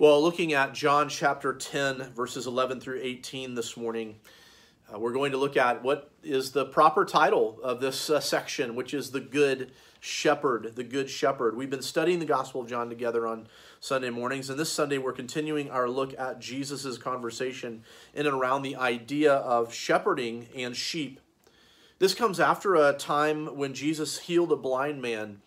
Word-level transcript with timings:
Well, 0.00 0.22
looking 0.22 0.52
at 0.52 0.74
John 0.74 1.08
chapter 1.08 1.52
10, 1.52 2.12
verses 2.12 2.46
11 2.46 2.78
through 2.78 3.00
18 3.02 3.56
this 3.56 3.76
morning, 3.76 4.14
uh, 4.94 4.96
we're 4.96 5.12
going 5.12 5.32
to 5.32 5.38
look 5.38 5.56
at 5.56 5.82
what 5.82 6.12
is 6.22 6.52
the 6.52 6.66
proper 6.66 7.04
title 7.04 7.58
of 7.64 7.80
this 7.80 8.08
uh, 8.08 8.20
section, 8.20 8.76
which 8.76 8.94
is 8.94 9.10
the 9.10 9.18
Good 9.18 9.72
Shepherd. 9.98 10.76
The 10.76 10.84
Good 10.84 11.10
Shepherd. 11.10 11.56
We've 11.56 11.68
been 11.68 11.82
studying 11.82 12.20
the 12.20 12.26
Gospel 12.26 12.60
of 12.60 12.68
John 12.68 12.88
together 12.88 13.26
on 13.26 13.48
Sunday 13.80 14.10
mornings, 14.10 14.48
and 14.48 14.56
this 14.56 14.70
Sunday 14.70 14.98
we're 14.98 15.12
continuing 15.12 15.68
our 15.68 15.88
look 15.88 16.16
at 16.16 16.38
Jesus' 16.38 16.96
conversation 16.96 17.82
in 18.14 18.24
and 18.24 18.36
around 18.36 18.62
the 18.62 18.76
idea 18.76 19.32
of 19.32 19.74
shepherding 19.74 20.46
and 20.54 20.76
sheep. 20.76 21.18
This 21.98 22.14
comes 22.14 22.38
after 22.38 22.76
a 22.76 22.92
time 22.92 23.56
when 23.56 23.74
Jesus 23.74 24.20
healed 24.20 24.52
a 24.52 24.56
blind 24.56 25.02
man 25.02 25.42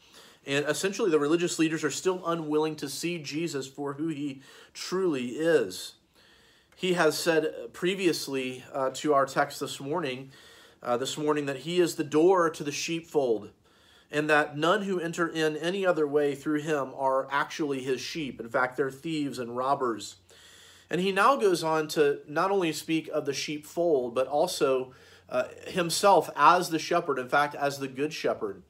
and 0.45 0.65
essentially, 0.65 1.11
the 1.11 1.19
religious 1.19 1.59
leaders 1.59 1.83
are 1.83 1.91
still 1.91 2.25
unwilling 2.25 2.75
to 2.77 2.89
see 2.89 3.19
Jesus 3.19 3.67
for 3.67 3.93
who 3.93 4.07
he 4.07 4.41
truly 4.73 5.27
is. 5.27 5.93
He 6.75 6.93
has 6.93 7.15
said 7.15 7.73
previously 7.73 8.63
uh, 8.73 8.89
to 8.95 9.13
our 9.13 9.27
text 9.27 9.59
this 9.59 9.79
morning, 9.79 10.31
uh, 10.81 10.97
this 10.97 11.15
morning, 11.15 11.45
that 11.45 11.57
he 11.57 11.79
is 11.79 11.95
the 11.95 12.03
door 12.03 12.49
to 12.49 12.63
the 12.63 12.71
sheepfold, 12.71 13.51
and 14.11 14.27
that 14.31 14.57
none 14.57 14.81
who 14.81 14.99
enter 14.99 15.27
in 15.27 15.55
any 15.57 15.85
other 15.85 16.07
way 16.07 16.33
through 16.33 16.61
him 16.61 16.91
are 16.95 17.27
actually 17.29 17.83
his 17.83 18.01
sheep. 18.01 18.39
In 18.39 18.49
fact, 18.49 18.77
they're 18.77 18.89
thieves 18.89 19.37
and 19.37 19.55
robbers. 19.55 20.15
And 20.89 20.99
he 20.99 21.11
now 21.11 21.35
goes 21.35 21.63
on 21.63 21.87
to 21.89 22.21
not 22.27 22.49
only 22.49 22.73
speak 22.73 23.07
of 23.09 23.25
the 23.25 23.33
sheepfold, 23.33 24.15
but 24.15 24.25
also 24.27 24.91
uh, 25.29 25.45
himself 25.67 26.31
as 26.35 26.71
the 26.71 26.79
shepherd, 26.79 27.19
in 27.19 27.29
fact, 27.29 27.53
as 27.53 27.77
the 27.77 27.87
good 27.87 28.11
shepherd 28.11 28.63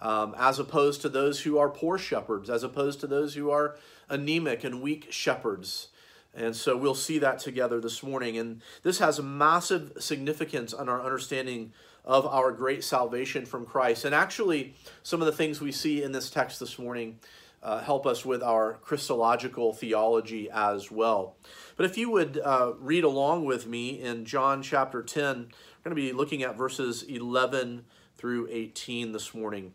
um, 0.00 0.34
as 0.38 0.58
opposed 0.58 1.02
to 1.02 1.08
those 1.08 1.40
who 1.40 1.58
are 1.58 1.68
poor 1.68 1.98
shepherds, 1.98 2.48
as 2.50 2.62
opposed 2.62 3.00
to 3.00 3.06
those 3.06 3.34
who 3.34 3.50
are 3.50 3.76
anemic 4.08 4.64
and 4.64 4.80
weak 4.80 5.08
shepherds. 5.10 5.88
And 6.34 6.54
so 6.54 6.76
we'll 6.76 6.94
see 6.94 7.18
that 7.18 7.38
together 7.38 7.80
this 7.80 8.02
morning. 8.02 8.36
And 8.36 8.62
this 8.82 8.98
has 8.98 9.20
massive 9.20 9.92
significance 9.98 10.72
on 10.72 10.88
our 10.88 11.02
understanding 11.02 11.72
of 12.04 12.26
our 12.26 12.52
great 12.52 12.84
salvation 12.84 13.44
from 13.44 13.66
Christ. 13.66 14.04
And 14.04 14.14
actually, 14.14 14.74
some 15.02 15.20
of 15.20 15.26
the 15.26 15.32
things 15.32 15.60
we 15.60 15.72
see 15.72 16.02
in 16.02 16.12
this 16.12 16.30
text 16.30 16.60
this 16.60 16.78
morning 16.78 17.18
uh, 17.62 17.80
help 17.80 18.06
us 18.06 18.24
with 18.24 18.42
our 18.42 18.74
Christological 18.74 19.72
theology 19.72 20.48
as 20.50 20.90
well. 20.90 21.36
But 21.76 21.86
if 21.86 21.98
you 21.98 22.10
would 22.10 22.40
uh, 22.42 22.72
read 22.78 23.04
along 23.04 23.44
with 23.44 23.66
me 23.66 24.00
in 24.00 24.24
John 24.24 24.62
chapter 24.62 25.02
10, 25.02 25.24
we're 25.24 25.90
going 25.90 25.90
to 25.90 25.94
be 25.94 26.12
looking 26.12 26.42
at 26.42 26.56
verses 26.56 27.02
11 27.02 27.84
through 28.16 28.48
18 28.50 29.12
this 29.12 29.34
morning. 29.34 29.74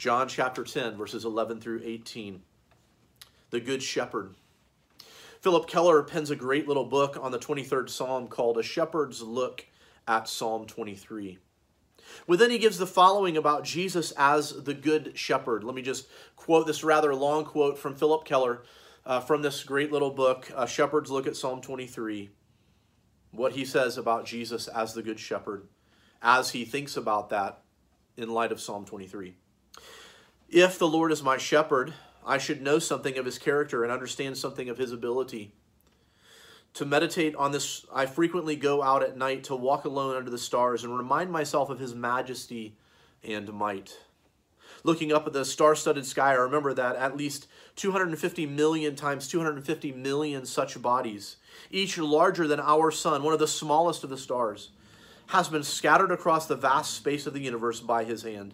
John 0.00 0.28
chapter 0.28 0.64
10, 0.64 0.96
verses 0.96 1.26
11 1.26 1.60
through 1.60 1.82
18. 1.84 2.40
The 3.50 3.60
Good 3.60 3.82
Shepherd. 3.82 4.34
Phillip 5.42 5.66
Keller 5.66 6.02
pens 6.02 6.30
a 6.30 6.36
great 6.36 6.66
little 6.66 6.86
book 6.86 7.18
on 7.20 7.32
the 7.32 7.38
23rd 7.38 7.90
Psalm 7.90 8.26
called 8.26 8.56
A 8.56 8.62
Shepherd's 8.62 9.20
Look 9.20 9.66
at 10.08 10.26
Psalm 10.26 10.64
23. 10.64 11.36
Within 12.26 12.50
he 12.50 12.56
gives 12.56 12.78
the 12.78 12.86
following 12.86 13.36
about 13.36 13.62
Jesus 13.62 14.12
as 14.12 14.62
the 14.62 14.72
Good 14.72 15.18
Shepherd. 15.18 15.64
Let 15.64 15.74
me 15.74 15.82
just 15.82 16.06
quote 16.34 16.66
this 16.66 16.82
rather 16.82 17.14
long 17.14 17.44
quote 17.44 17.76
from 17.76 17.94
Phillip 17.94 18.24
Keller 18.24 18.62
uh, 19.04 19.20
from 19.20 19.42
this 19.42 19.62
great 19.62 19.92
little 19.92 20.12
book, 20.12 20.50
A 20.56 20.66
Shepherd's 20.66 21.10
Look 21.10 21.26
at 21.26 21.36
Psalm 21.36 21.60
23. 21.60 22.30
What 23.32 23.52
he 23.52 23.66
says 23.66 23.98
about 23.98 24.24
Jesus 24.24 24.66
as 24.66 24.94
the 24.94 25.02
Good 25.02 25.20
Shepherd 25.20 25.68
as 26.22 26.52
he 26.52 26.64
thinks 26.64 26.96
about 26.96 27.28
that 27.28 27.60
in 28.16 28.30
light 28.30 28.50
of 28.50 28.62
Psalm 28.62 28.86
23. 28.86 29.34
If 30.52 30.80
the 30.80 30.88
Lord 30.88 31.12
is 31.12 31.22
my 31.22 31.36
shepherd, 31.36 31.94
I 32.26 32.38
should 32.38 32.60
know 32.60 32.80
something 32.80 33.16
of 33.16 33.24
his 33.24 33.38
character 33.38 33.84
and 33.84 33.92
understand 33.92 34.36
something 34.36 34.68
of 34.68 34.78
his 34.78 34.90
ability. 34.90 35.52
To 36.74 36.84
meditate 36.84 37.36
on 37.36 37.52
this, 37.52 37.86
I 37.94 38.06
frequently 38.06 38.56
go 38.56 38.82
out 38.82 39.04
at 39.04 39.16
night 39.16 39.44
to 39.44 39.54
walk 39.54 39.84
alone 39.84 40.16
under 40.16 40.30
the 40.30 40.38
stars 40.38 40.82
and 40.82 40.98
remind 40.98 41.30
myself 41.30 41.70
of 41.70 41.78
his 41.78 41.94
majesty 41.94 42.74
and 43.22 43.52
might. 43.52 43.96
Looking 44.82 45.12
up 45.12 45.24
at 45.24 45.32
the 45.32 45.44
star 45.44 45.76
studded 45.76 46.04
sky, 46.04 46.32
I 46.32 46.34
remember 46.34 46.74
that 46.74 46.96
at 46.96 47.16
least 47.16 47.46
250 47.76 48.46
million 48.46 48.96
times 48.96 49.28
250 49.28 49.92
million 49.92 50.44
such 50.44 50.82
bodies, 50.82 51.36
each 51.70 51.96
larger 51.96 52.48
than 52.48 52.58
our 52.58 52.90
sun, 52.90 53.22
one 53.22 53.34
of 53.34 53.38
the 53.38 53.46
smallest 53.46 54.02
of 54.02 54.10
the 54.10 54.18
stars, 54.18 54.70
has 55.28 55.48
been 55.48 55.62
scattered 55.62 56.10
across 56.10 56.48
the 56.48 56.56
vast 56.56 56.94
space 56.94 57.24
of 57.24 57.34
the 57.34 57.40
universe 57.40 57.78
by 57.78 58.02
his 58.02 58.24
hand. 58.24 58.52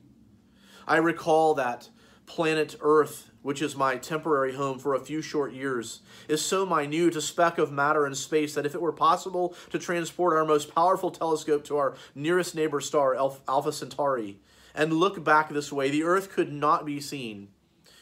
I 0.87 0.99
recall 0.99 1.55
that 1.55 1.89
planet 2.27 2.77
Earth, 2.81 3.31
which 3.43 3.63
is 3.63 3.77
my 3.77 3.97
temporary 3.97 4.55
home 4.55 4.79
for 4.79 4.95
a 4.95 5.01
few 5.01 5.23
short 5.23 5.53
years, 5.53 6.01
is 6.29 6.45
so 6.45 6.67
minute 6.67 7.17
a 7.17 7.21
speck 7.21 7.59
of 7.59 7.73
matter 7.73 8.07
in 8.07 8.15
space 8.15 8.55
that 8.55 8.67
if 8.67 8.75
it 8.75 8.81
were 8.81 8.93
possible 8.93 9.55
to 9.71 9.79
transport 9.79 10.37
our 10.37 10.45
most 10.45 10.75
powerful 10.75 11.11
telescope 11.11 11.65
to 11.65 11.77
our 11.77 11.95
nearest 12.15 12.55
neighbor 12.55 12.81
star, 12.81 13.15
Alpha 13.15 13.73
Centauri, 13.73 14.39
and 14.75 14.93
look 14.93 15.25
back 15.25 15.49
this 15.49 15.73
way, 15.73 15.91
the 15.91 16.05
Earth 16.05 16.31
could 16.31 16.53
not 16.53 16.85
be 16.85 17.01
seen, 17.01 17.49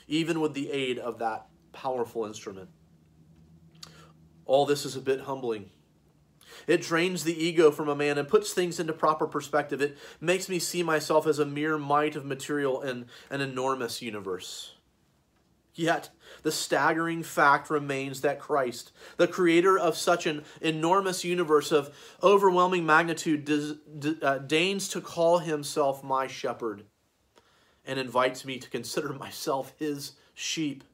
even 0.08 0.40
with 0.40 0.54
the 0.54 0.70
aid 0.72 0.98
of 0.98 1.18
that 1.18 1.46
powerful 1.72 2.24
instrument. 2.24 2.68
All 4.46 4.66
this 4.66 4.84
is 4.84 4.96
a 4.96 5.00
bit 5.00 5.20
humbling. 5.20 5.70
It 6.66 6.82
drains 6.82 7.24
the 7.24 7.44
ego 7.44 7.70
from 7.70 7.88
a 7.88 7.96
man 7.96 8.18
and 8.18 8.28
puts 8.28 8.52
things 8.52 8.80
into 8.80 8.92
proper 8.92 9.26
perspective. 9.26 9.80
It 9.80 9.96
makes 10.20 10.48
me 10.48 10.58
see 10.58 10.82
myself 10.82 11.26
as 11.26 11.38
a 11.38 11.46
mere 11.46 11.78
mite 11.78 12.16
of 12.16 12.24
material 12.24 12.82
in 12.82 13.06
an 13.30 13.40
enormous 13.40 14.02
universe. 14.02 14.74
Yet, 15.74 16.10
the 16.42 16.52
staggering 16.52 17.24
fact 17.24 17.68
remains 17.68 18.20
that 18.20 18.38
Christ, 18.38 18.92
the 19.16 19.26
creator 19.26 19.76
of 19.76 19.96
such 19.96 20.24
an 20.24 20.44
enormous 20.60 21.24
universe 21.24 21.72
of 21.72 21.92
overwhelming 22.22 22.86
magnitude, 22.86 23.50
uh, 24.22 24.38
deigns 24.38 24.88
to 24.90 25.00
call 25.00 25.38
himself 25.38 26.04
my 26.04 26.28
shepherd 26.28 26.84
and 27.84 27.98
invites 27.98 28.44
me 28.44 28.58
to 28.58 28.70
consider 28.70 29.12
myself 29.12 29.74
his 29.76 30.12
sheep, 30.32 30.84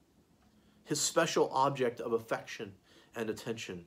his 0.85 1.01
special 1.01 1.51
object 1.53 2.01
of 2.01 2.15
affection 2.15 2.73
and 3.15 3.29
attention. 3.29 3.85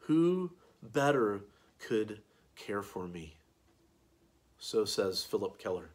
Who 0.00 0.52
better 0.92 1.42
could 1.78 2.20
care 2.54 2.82
for 2.82 3.06
me. 3.06 3.36
So 4.58 4.84
says 4.84 5.24
Phillip 5.24 5.58
Keller. 5.58 5.90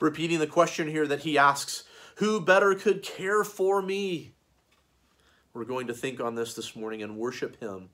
Repeating 0.00 0.38
the 0.38 0.46
question 0.46 0.88
here 0.88 1.06
that 1.06 1.20
he 1.20 1.38
asks, 1.38 1.84
Who 2.16 2.40
better 2.40 2.74
could 2.74 3.02
care 3.02 3.44
for 3.44 3.80
me? 3.80 4.32
We're 5.54 5.64
going 5.64 5.86
to 5.86 5.94
think 5.94 6.20
on 6.20 6.34
this 6.34 6.54
this 6.54 6.76
morning 6.76 7.02
and 7.02 7.16
worship 7.16 7.58
him, 7.60 7.88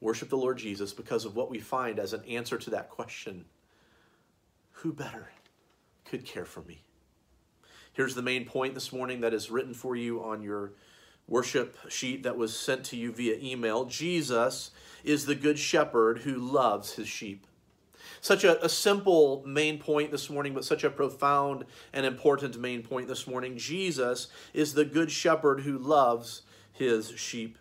worship 0.00 0.28
the 0.28 0.36
Lord 0.36 0.58
Jesus 0.58 0.92
because 0.92 1.24
of 1.24 1.34
what 1.34 1.50
we 1.50 1.60
find 1.60 1.98
as 1.98 2.12
an 2.12 2.24
answer 2.24 2.58
to 2.58 2.70
that 2.70 2.90
question 2.90 3.44
Who 4.72 4.92
better 4.92 5.30
could 6.04 6.24
care 6.24 6.44
for 6.44 6.62
me? 6.62 6.82
Here's 7.92 8.14
the 8.14 8.22
main 8.22 8.44
point 8.44 8.74
this 8.74 8.92
morning 8.92 9.22
that 9.22 9.34
is 9.34 9.50
written 9.50 9.74
for 9.74 9.96
you 9.96 10.22
on 10.22 10.42
your 10.42 10.72
worship 11.28 11.76
sheet 11.88 12.22
that 12.24 12.36
was 12.36 12.56
sent 12.56 12.84
to 12.84 12.96
you 12.96 13.12
via 13.12 13.36
email. 13.40 13.84
Jesus 13.84 14.70
is 15.04 15.26
the 15.26 15.34
good 15.34 15.58
shepherd 15.58 16.20
who 16.20 16.34
loves 16.34 16.94
his 16.94 17.06
sheep. 17.06 17.46
Such 18.20 18.42
a, 18.42 18.64
a, 18.64 18.68
simple 18.68 19.44
main 19.46 19.78
point 19.78 20.10
this 20.10 20.28
morning, 20.28 20.52
but 20.54 20.64
such 20.64 20.82
a 20.82 20.90
profound 20.90 21.64
and 21.92 22.04
important 22.04 22.58
main 22.58 22.82
point 22.82 23.06
this 23.06 23.28
morning. 23.28 23.56
Jesus 23.56 24.28
is 24.52 24.74
the 24.74 24.84
good 24.84 25.12
shepherd 25.12 25.60
who 25.60 25.78
loves 25.78 26.42
his 26.72 27.10
sheep. 27.10 27.58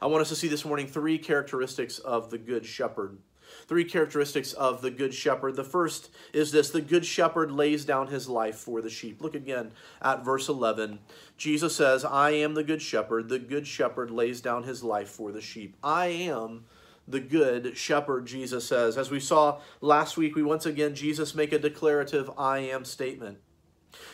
I 0.00 0.06
want 0.06 0.22
us 0.22 0.28
to 0.30 0.36
see 0.36 0.48
this 0.48 0.64
morning 0.64 0.86
three 0.86 1.18
characteristics 1.18 1.98
of 1.98 2.30
the 2.30 2.38
Good 2.38 2.66
Shepherd. 2.66 3.18
Three 3.66 3.84
characteristics 3.84 4.52
of 4.52 4.82
the 4.82 4.90
Good 4.90 5.14
Shepherd. 5.14 5.56
The 5.56 5.64
first 5.64 6.10
is 6.32 6.52
this 6.52 6.70
the 6.70 6.80
Good 6.80 7.04
Shepherd 7.04 7.50
lays 7.50 7.84
down 7.84 8.08
his 8.08 8.28
life 8.28 8.56
for 8.56 8.80
the 8.80 8.90
sheep. 8.90 9.20
Look 9.20 9.34
again 9.34 9.72
at 10.02 10.24
verse 10.24 10.48
11. 10.48 10.98
Jesus 11.36 11.76
says, 11.76 12.04
I 12.04 12.30
am 12.30 12.54
the 12.54 12.64
Good 12.64 12.82
Shepherd. 12.82 13.28
The 13.28 13.38
Good 13.38 13.66
Shepherd 13.66 14.10
lays 14.10 14.40
down 14.40 14.62
his 14.64 14.82
life 14.82 15.08
for 15.08 15.32
the 15.32 15.40
sheep. 15.40 15.76
I 15.82 16.06
am 16.06 16.64
the 17.08 17.20
good 17.20 17.76
shepherd, 17.76 18.26
Jesus 18.26 18.66
says. 18.66 18.98
As 18.98 19.10
we 19.10 19.20
saw 19.20 19.60
last 19.80 20.16
week, 20.16 20.34
we 20.34 20.42
once 20.42 20.66
again, 20.66 20.94
Jesus 20.94 21.34
make 21.34 21.52
a 21.52 21.58
declarative 21.58 22.30
I 22.36 22.58
am 22.58 22.84
statement. 22.84 23.38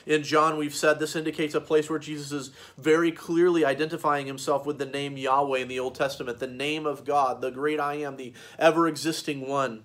In 0.07 0.23
John, 0.23 0.57
we've 0.57 0.75
said 0.75 0.99
this 0.99 1.17
indicates 1.17 1.55
a 1.55 1.61
place 1.61 1.89
where 1.89 1.99
Jesus 1.99 2.33
is 2.33 2.51
very 2.77 3.13
clearly 3.13 3.65
identifying 3.65 4.27
himself 4.27 4.67
with 4.67 4.79
the 4.79 4.87
name 4.87 5.17
Yahweh 5.17 5.61
in 5.61 5.69
the 5.69 5.79
Old 5.79 5.95
Testament, 5.95 6.39
the 6.39 6.47
name 6.47 6.87
of 6.87 7.05
God, 7.05 7.41
the 7.41 7.51
great 7.51 7.79
I 7.79 7.95
am, 7.95 8.17
the 8.17 8.33
ever 8.59 8.89
existing 8.89 9.47
one. 9.47 9.85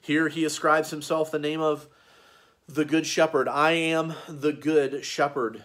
Here 0.00 0.28
he 0.28 0.44
ascribes 0.44 0.90
himself 0.90 1.30
the 1.30 1.38
name 1.38 1.60
of 1.60 1.88
the 2.68 2.84
Good 2.84 3.06
Shepherd. 3.06 3.48
I 3.48 3.72
am 3.72 4.14
the 4.28 4.52
Good 4.52 5.04
Shepherd. 5.04 5.64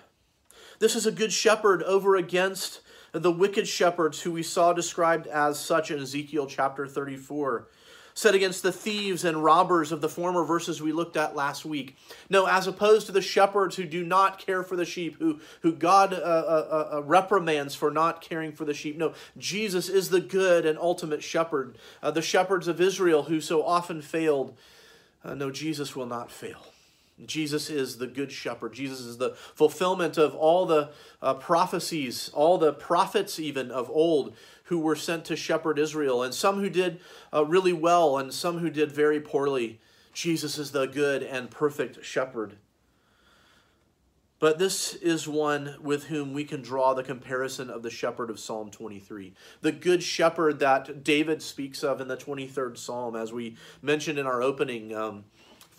This 0.80 0.96
is 0.96 1.06
a 1.06 1.12
Good 1.12 1.34
Shepherd 1.34 1.84
over 1.84 2.16
against 2.16 2.82
the 3.12 3.32
wicked 3.32 3.68
shepherds 3.68 4.22
who 4.22 4.32
we 4.32 4.44
saw 4.44 4.74
described 4.74 5.28
as 5.28 5.60
such 5.60 5.92
in 5.92 6.00
Ezekiel 6.00 6.48
chapter 6.48 6.88
34 6.88 7.68
set 8.14 8.36
against 8.36 8.64
the 8.64 8.72
thieves 8.72 9.24
and 9.24 9.44
robbers 9.44 9.92
of 9.92 10.02
the 10.02 10.10
former 10.10 10.44
verses 10.44 10.82
we 10.82 10.92
looked 10.92 11.18
at 11.18 11.36
last 11.36 11.66
week. 11.66 11.96
No, 12.30 12.46
as 12.46 12.68
opposed 12.68 13.08
to 13.08 13.12
the 13.12 13.22
shepherds 13.22 13.76
who 13.76 13.86
do 13.86 14.04
not 14.04 14.40
care 14.40 14.64
for 14.64 14.76
the 14.76 14.86
sheep, 14.86 15.18
who, 15.20 15.40
who 15.62 15.74
God 15.74 16.14
uh, 16.14 16.18
uh, 16.18 16.20
uh, 16.22 16.98
uh, 16.98 17.04
reprimands 17.04 17.76
for 17.76 17.92
not 17.92 18.22
caring 18.22 18.52
for 18.52 18.66
the 18.66 18.74
sheep. 18.74 18.98
No, 18.98 19.14
Jesus 19.38 19.90
is 19.90 20.10
the 20.10 20.22
good 20.22 20.66
and 20.66 20.78
ultimate 20.78 21.24
shepherd. 21.24 21.78
Uh, 22.02 22.12
the 22.12 22.22
shepherds 22.22 22.68
of 22.68 22.80
Israel 22.80 23.24
who 23.24 23.42
so 23.42 23.66
often 23.66 24.02
failed. 24.02 24.56
Uh, 25.24 25.34
no, 25.34 25.50
Jesus 25.50 25.96
will 25.96 26.06
not 26.06 26.32
fail. 26.32 26.68
Jesus 27.26 27.70
is 27.70 28.00
the 28.00 28.08
good 28.08 28.32
shepherd. 28.32 28.74
Jesus 28.74 29.00
is 29.02 29.18
the 29.18 29.36
fulfillment 29.54 30.18
of 30.18 30.34
all 30.34 30.66
the 30.66 30.90
prophecies, 31.40 32.30
all 32.34 32.58
the 32.58 32.74
prophets, 32.74 33.40
even 33.40 33.70
of 33.70 33.90
old, 33.92 34.36
who 34.64 34.80
were 34.80 34.96
sent 34.96 35.26
to 35.26 35.36
shepherd 35.36 35.78
Israel, 35.78 36.24
and 36.24 36.34
some 36.34 36.60
who 36.60 36.70
did 36.70 37.00
uh, 37.34 37.46
really 37.46 37.74
well, 37.74 38.18
and 38.18 38.34
some 38.34 38.60
who 38.60 38.70
did 38.70 38.92
very 38.92 39.20
poorly. 39.20 39.80
Jesus 40.14 40.58
is 40.58 40.72
the 40.72 40.86
good 40.86 41.24
and 41.24 41.50
perfect 41.50 42.04
shepherd. 42.06 42.58
But 44.40 44.60
this 44.60 44.94
is 44.96 45.28
one 45.28 45.78
with 45.82 46.06
whom 46.06 46.34
we 46.34 46.44
can 46.44 46.62
draw 46.62 46.94
the 46.94 47.04
comparison 47.04 47.70
of 47.70 47.82
the 47.82 47.90
shepherd 47.90 48.30
of 48.30 48.40
Psalm 48.40 48.70
23. 48.70 49.34
The 49.62 49.72
good 49.72 50.04
shepherd 50.04 50.60
that 50.60 51.04
David 51.04 51.42
speaks 51.42 51.82
of 51.84 52.02
in 52.02 52.10
the 52.10 52.18
23rd 52.18 52.78
Psalm, 52.78 53.16
as 53.16 53.32
we 53.32 53.56
mentioned 53.82 54.20
in 54.20 54.26
our 54.26 54.42
opening. 54.42 54.94
Um, 54.94 55.24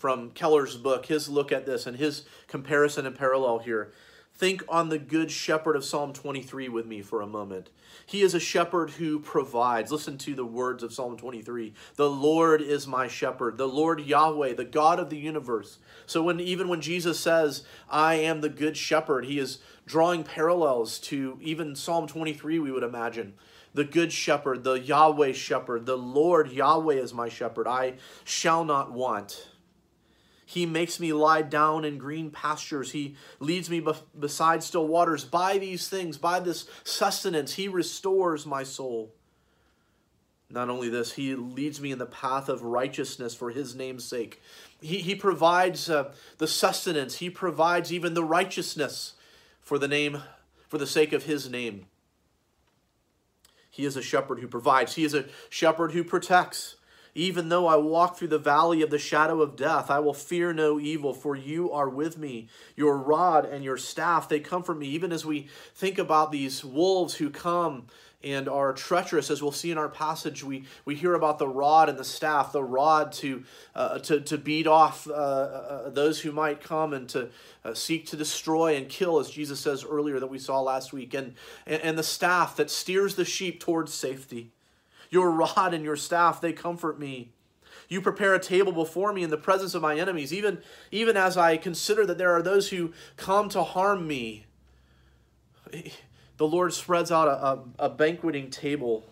from 0.05 0.29
Keller's 0.31 0.77
book, 0.77 1.05
his 1.05 1.29
look 1.29 1.51
at 1.51 1.65
this 1.65 1.87
and 1.87 1.97
his 1.97 2.25
comparison 2.47 3.05
and 3.05 3.15
parallel 3.15 3.59
here. 3.59 3.91
Think 4.37 4.63
on 4.67 4.89
the 4.89 4.99
good 4.99 5.31
shepherd 5.31 5.77
of 5.77 5.85
Psalm 5.85 6.11
23 6.11 6.67
with 6.67 6.85
me 6.85 7.01
for 7.01 7.21
a 7.21 7.27
moment. 7.27 7.69
He 8.05 8.21
is 8.21 8.33
a 8.33 8.39
shepherd 8.39 8.91
who 8.91 9.19
provides. 9.19 9.93
Listen 9.93 10.17
to 10.19 10.35
the 10.35 10.45
words 10.45 10.83
of 10.83 10.93
Psalm 10.93 11.15
23. 11.15 11.73
The 11.95 12.09
Lord 12.09 12.61
is 12.61 12.85
my 12.85 13.07
shepherd, 13.07 13.57
the 13.57 13.67
Lord 13.67 14.01
Yahweh, 14.01 14.53
the 14.55 14.65
God 14.65 14.99
of 14.99 15.09
the 15.09 15.17
universe. 15.17 15.77
So 16.05 16.21
when 16.21 16.41
even 16.41 16.67
when 16.67 16.81
Jesus 16.81 17.17
says, 17.17 17.63
"I 17.89 18.15
am 18.15 18.41
the 18.41 18.49
good 18.49 18.75
shepherd," 18.75 19.23
he 19.23 19.39
is 19.39 19.59
drawing 19.85 20.25
parallels 20.25 20.99
to 20.99 21.39
even 21.41 21.73
Psalm 21.73 22.05
23 22.05 22.59
we 22.59 22.71
would 22.73 22.83
imagine. 22.83 23.35
The 23.73 23.85
good 23.85 24.11
shepherd, 24.11 24.65
the 24.65 24.79
Yahweh 24.79 25.31
shepherd, 25.31 25.85
the 25.85 25.97
Lord 25.97 26.51
Yahweh 26.51 26.95
is 26.95 27.13
my 27.13 27.29
shepherd. 27.29 27.67
I 27.67 27.95
shall 28.25 28.65
not 28.65 28.91
want. 28.91 29.47
He 30.45 30.67
makes 30.67 30.99
me 30.99 31.11
lie 31.11 31.41
down 31.41 31.83
in 31.83 31.97
green 31.97 32.29
pastures. 32.29 32.91
He 32.91 33.15
leads 33.39 33.69
me 33.69 33.85
beside 34.17 34.63
still 34.63 34.87
waters. 34.87 35.25
By 35.25 35.57
these 35.57 35.89
things, 35.89 36.17
by 36.17 36.39
this 36.39 36.67
sustenance, 36.83 37.53
He 37.55 37.67
restores 37.67 38.45
my 38.45 38.63
soul. 38.63 39.11
Not 40.47 40.69
only 40.69 40.87
this, 40.87 41.13
He 41.13 41.35
leads 41.35 41.81
me 41.81 41.91
in 41.91 41.97
the 41.97 42.05
path 42.05 42.47
of 42.47 42.61
righteousness 42.61 43.33
for 43.33 43.49
His 43.49 43.75
name's 43.75 44.03
sake. 44.03 44.39
He, 44.79 44.99
he 44.99 45.15
provides 45.15 45.89
uh, 45.89 46.13
the 46.37 46.47
sustenance, 46.47 47.15
He 47.15 47.31
provides 47.31 47.91
even 47.91 48.13
the 48.13 48.23
righteousness 48.23 49.13
for 49.61 49.79
the 49.79 49.87
name, 49.87 50.21
for 50.67 50.77
the 50.77 50.85
sake 50.85 51.11
of 51.11 51.23
His 51.23 51.49
name. 51.49 51.87
He 53.71 53.83
is 53.83 53.97
a 53.97 54.01
shepherd 54.03 54.39
who 54.39 54.47
provides, 54.47 54.93
He 54.93 55.03
is 55.03 55.15
a 55.15 55.25
shepherd 55.49 55.93
who 55.93 56.03
protects. 56.03 56.74
Even 57.17 57.47
though 57.47 57.65
I 57.65 57.77
walk 57.77 58.17
through 58.17 58.27
the 58.27 58.37
valley 58.37 58.81
of 58.81 58.89
the 58.89 58.99
shadow 58.99 59.41
of 59.41 59.55
death, 59.55 59.89
I 59.89 59.99
will 59.99 60.13
fear 60.13 60.51
no 60.51 60.81
evil, 60.81 61.13
for 61.13 61.33
you 61.33 61.71
are 61.71 61.87
with 61.87 62.17
me. 62.17 62.49
Your 62.75 62.97
rod 62.97 63.45
and 63.45 63.63
your 63.63 63.77
staff, 63.77 64.27
they 64.27 64.41
comfort 64.41 64.77
me. 64.77 64.87
Even 64.87 65.13
as 65.13 65.25
we 65.25 65.47
think 65.73 65.97
about 65.97 66.33
these 66.33 66.65
wolves 66.65 67.15
who 67.15 67.29
come 67.29 67.87
and 68.21 68.49
are 68.49 68.73
treacherous, 68.73 69.31
as 69.31 69.41
we'll 69.41 69.53
see 69.53 69.71
in 69.71 69.77
our 69.77 69.87
passage, 69.87 70.43
we, 70.43 70.65
we 70.83 70.95
hear 70.95 71.13
about 71.13 71.39
the 71.39 71.47
rod 71.47 71.87
and 71.87 71.97
the 71.97 72.03
staff, 72.03 72.51
the 72.51 72.63
rod 72.63 73.13
to, 73.13 73.43
uh, 73.75 73.99
to, 73.99 74.19
to 74.19 74.37
beat 74.37 74.67
off 74.67 75.07
uh, 75.07 75.13
uh, 75.13 75.89
those 75.91 76.19
who 76.19 76.33
might 76.33 76.59
come 76.59 76.91
and 76.91 77.07
to 77.07 77.29
uh, 77.63 77.73
seek 77.73 78.07
to 78.07 78.17
destroy 78.17 78.75
and 78.75 78.89
kill, 78.89 79.19
as 79.19 79.29
Jesus 79.29 79.61
says 79.61 79.85
earlier 79.85 80.19
that 80.19 80.27
we 80.27 80.39
saw 80.39 80.59
last 80.59 80.91
week, 80.91 81.13
and, 81.13 81.35
and, 81.65 81.81
and 81.81 81.97
the 81.97 82.03
staff 82.03 82.57
that 82.57 82.69
steers 82.69 83.15
the 83.15 83.25
sheep 83.25 83.61
towards 83.61 83.93
safety. 83.93 84.51
Your 85.09 85.31
rod 85.31 85.73
and 85.73 85.83
your 85.83 85.95
staff, 85.95 86.41
they 86.41 86.53
comfort 86.53 86.99
me. 86.99 87.31
You 87.87 88.01
prepare 88.01 88.33
a 88.33 88.39
table 88.39 88.71
before 88.71 89.13
me 89.13 89.23
in 89.23 89.29
the 89.29 89.37
presence 89.37 89.75
of 89.75 89.81
my 89.81 89.97
enemies, 89.97 90.33
even, 90.33 90.59
even 90.91 91.15
as 91.17 91.37
I 91.37 91.57
consider 91.57 92.05
that 92.05 92.17
there 92.17 92.31
are 92.31 92.41
those 92.41 92.69
who 92.69 92.93
come 93.17 93.49
to 93.49 93.63
harm 93.63 94.07
me. 94.07 94.45
The 96.37 96.47
Lord 96.47 96.73
spreads 96.73 97.11
out 97.11 97.27
a, 97.27 97.83
a, 97.83 97.87
a 97.87 97.89
banqueting 97.89 98.49
table. 98.49 99.05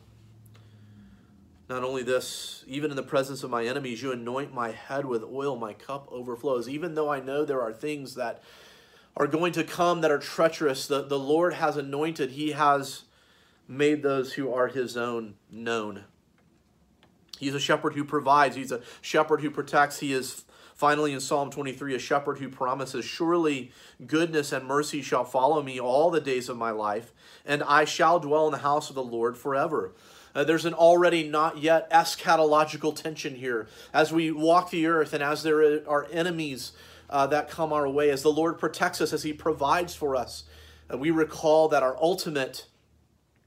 Not 1.69 1.83
only 1.83 2.03
this, 2.03 2.63
even 2.67 2.91
in 2.91 2.97
the 2.97 3.03
presence 3.03 3.43
of 3.43 3.49
my 3.49 3.65
enemies, 3.65 4.01
you 4.01 4.11
anoint 4.11 4.53
my 4.53 4.71
head 4.71 5.05
with 5.05 5.23
oil, 5.23 5.55
my 5.55 5.73
cup 5.73 6.07
overflows. 6.11 6.67
Even 6.67 6.95
though 6.95 7.09
I 7.09 7.19
know 7.19 7.45
there 7.45 7.61
are 7.61 7.73
things 7.73 8.15
that 8.15 8.41
are 9.15 9.27
going 9.27 9.53
to 9.53 9.63
come 9.63 10.01
that 10.01 10.11
are 10.11 10.19
treacherous, 10.19 10.87
the, 10.87 11.03
the 11.03 11.19
Lord 11.19 11.53
has 11.53 11.77
anointed, 11.77 12.31
He 12.31 12.51
has 12.51 13.03
made 13.77 14.03
those 14.03 14.33
who 14.33 14.53
are 14.53 14.67
his 14.67 14.95
own 14.95 15.35
known. 15.51 16.05
He's 17.39 17.55
a 17.55 17.59
shepherd 17.59 17.93
who 17.95 18.03
provides, 18.03 18.55
he's 18.55 18.71
a 18.71 18.81
shepherd 19.01 19.41
who 19.41 19.51
protects. 19.51 19.99
He 19.99 20.13
is 20.13 20.45
finally 20.75 21.13
in 21.13 21.19
Psalm 21.19 21.49
23 21.49 21.95
a 21.95 21.99
shepherd 21.99 22.37
who 22.37 22.49
promises, 22.49 23.05
Surely 23.05 23.71
goodness 24.05 24.51
and 24.51 24.65
mercy 24.65 25.01
shall 25.01 25.25
follow 25.25 25.61
me 25.61 25.79
all 25.79 26.09
the 26.09 26.21
days 26.21 26.49
of 26.49 26.57
my 26.57 26.71
life, 26.71 27.11
and 27.45 27.63
I 27.63 27.85
shall 27.85 28.19
dwell 28.19 28.45
in 28.47 28.51
the 28.51 28.59
house 28.59 28.89
of 28.89 28.95
the 28.95 29.03
Lord 29.03 29.37
forever. 29.37 29.93
Uh, 30.35 30.43
there's 30.43 30.65
an 30.65 30.73
already 30.73 31.27
not 31.27 31.59
yet 31.59 31.89
eschatological 31.91 32.95
tension 32.95 33.35
here. 33.35 33.67
As 33.93 34.11
we 34.11 34.31
walk 34.31 34.71
the 34.71 34.87
earth 34.87 35.13
and 35.13 35.23
as 35.23 35.43
there 35.43 35.87
are 35.87 36.07
enemies 36.11 36.71
uh, 37.09 37.27
that 37.27 37.49
come 37.49 37.71
our 37.71 37.87
way, 37.87 38.09
as 38.09 38.23
the 38.23 38.31
Lord 38.31 38.57
protects 38.57 38.99
us, 38.99 39.13
as 39.13 39.23
He 39.23 39.33
provides 39.33 39.93
for 39.93 40.15
us, 40.15 40.45
uh, 40.91 40.97
we 40.97 41.11
recall 41.11 41.67
that 41.67 41.83
our 41.83 41.95
ultimate 42.01 42.65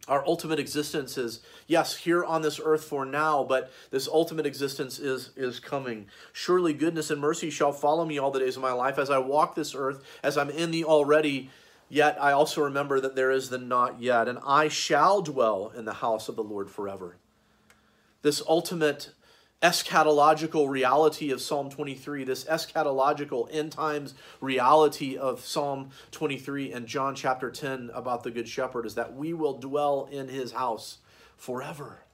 our 0.08 0.24
ultimate 0.26 0.58
existence 0.58 1.18
is 1.18 1.40
yes 1.66 1.96
here 1.96 2.24
on 2.24 2.42
this 2.42 2.60
earth 2.62 2.84
for 2.84 3.04
now 3.04 3.44
but 3.44 3.70
this 3.90 4.08
ultimate 4.08 4.46
existence 4.46 4.98
is 4.98 5.30
is 5.36 5.58
coming. 5.60 6.06
Surely 6.32 6.72
goodness 6.72 7.10
and 7.10 7.20
mercy 7.20 7.50
shall 7.50 7.72
follow 7.72 8.04
me 8.04 8.18
all 8.18 8.30
the 8.30 8.38
days 8.40 8.56
of 8.56 8.62
my 8.62 8.72
life. 8.72 8.98
As 8.98 9.10
i 9.10 9.18
walk 9.18 9.54
this 9.54 9.74
earth 9.74 10.02
as 10.22 10.38
i'm 10.38 10.50
in 10.50 10.70
the 10.70 10.84
already 10.84 11.50
yet 11.88 12.16
i 12.20 12.32
also 12.32 12.62
remember 12.62 13.00
that 13.00 13.16
there 13.16 13.30
is 13.30 13.50
the 13.50 13.58
not 13.58 14.00
yet 14.00 14.28
and 14.28 14.38
i 14.46 14.68
shall 14.68 15.22
dwell 15.22 15.72
in 15.76 15.84
the 15.84 15.94
house 15.94 16.28
of 16.28 16.36
the 16.36 16.44
lord 16.44 16.70
forever. 16.70 17.16
This 18.22 18.42
ultimate 18.48 19.10
eschatological 19.62 20.68
reality 20.68 21.30
of 21.30 21.40
Psalm 21.40 21.70
23, 21.70 22.24
this 22.24 22.44
eschatological 22.44 23.48
end 23.50 23.72
times 23.72 24.14
reality 24.40 25.16
of 25.16 25.40
Psalm 25.40 25.90
23 26.10 26.72
and 26.72 26.86
John 26.86 27.14
chapter 27.14 27.50
10 27.50 27.90
about 27.94 28.22
the 28.22 28.30
Good 28.30 28.48
Shepherd 28.48 28.86
is 28.86 28.94
that 28.96 29.14
we 29.14 29.32
will 29.32 29.58
dwell 29.58 30.08
in 30.10 30.28
his 30.28 30.52
house 30.52 30.98
forever. 31.36 32.05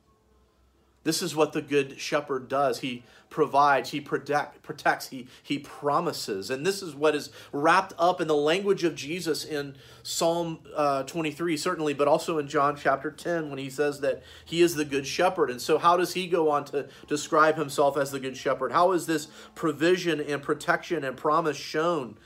This 1.04 1.22
is 1.22 1.34
what 1.34 1.52
the 1.52 1.62
good 1.62 2.00
shepherd 2.00 2.48
does. 2.48 2.80
He 2.80 3.02
provides, 3.28 3.90
he 3.90 4.00
protect, 4.00 4.62
protects, 4.62 5.08
he, 5.08 5.26
he 5.42 5.58
promises. 5.58 6.50
And 6.50 6.64
this 6.64 6.82
is 6.82 6.94
what 6.94 7.16
is 7.16 7.30
wrapped 7.50 7.92
up 7.98 8.20
in 8.20 8.28
the 8.28 8.36
language 8.36 8.84
of 8.84 8.94
Jesus 8.94 9.44
in 9.44 9.74
Psalm 10.02 10.60
uh, 10.76 11.02
23, 11.04 11.56
certainly, 11.56 11.94
but 11.94 12.06
also 12.06 12.38
in 12.38 12.46
John 12.46 12.76
chapter 12.76 13.10
10 13.10 13.48
when 13.48 13.58
he 13.58 13.70
says 13.70 14.00
that 14.00 14.22
he 14.44 14.62
is 14.62 14.76
the 14.76 14.84
good 14.84 15.06
shepherd. 15.06 15.50
And 15.50 15.60
so, 15.60 15.78
how 15.78 15.96
does 15.96 16.14
he 16.14 16.28
go 16.28 16.50
on 16.50 16.64
to 16.66 16.88
describe 17.08 17.56
himself 17.56 17.96
as 17.96 18.12
the 18.12 18.20
good 18.20 18.36
shepherd? 18.36 18.70
How 18.70 18.92
is 18.92 19.06
this 19.06 19.26
provision 19.54 20.20
and 20.20 20.42
protection 20.42 21.02
and 21.02 21.16
promise 21.16 21.56
shown? 21.56 22.18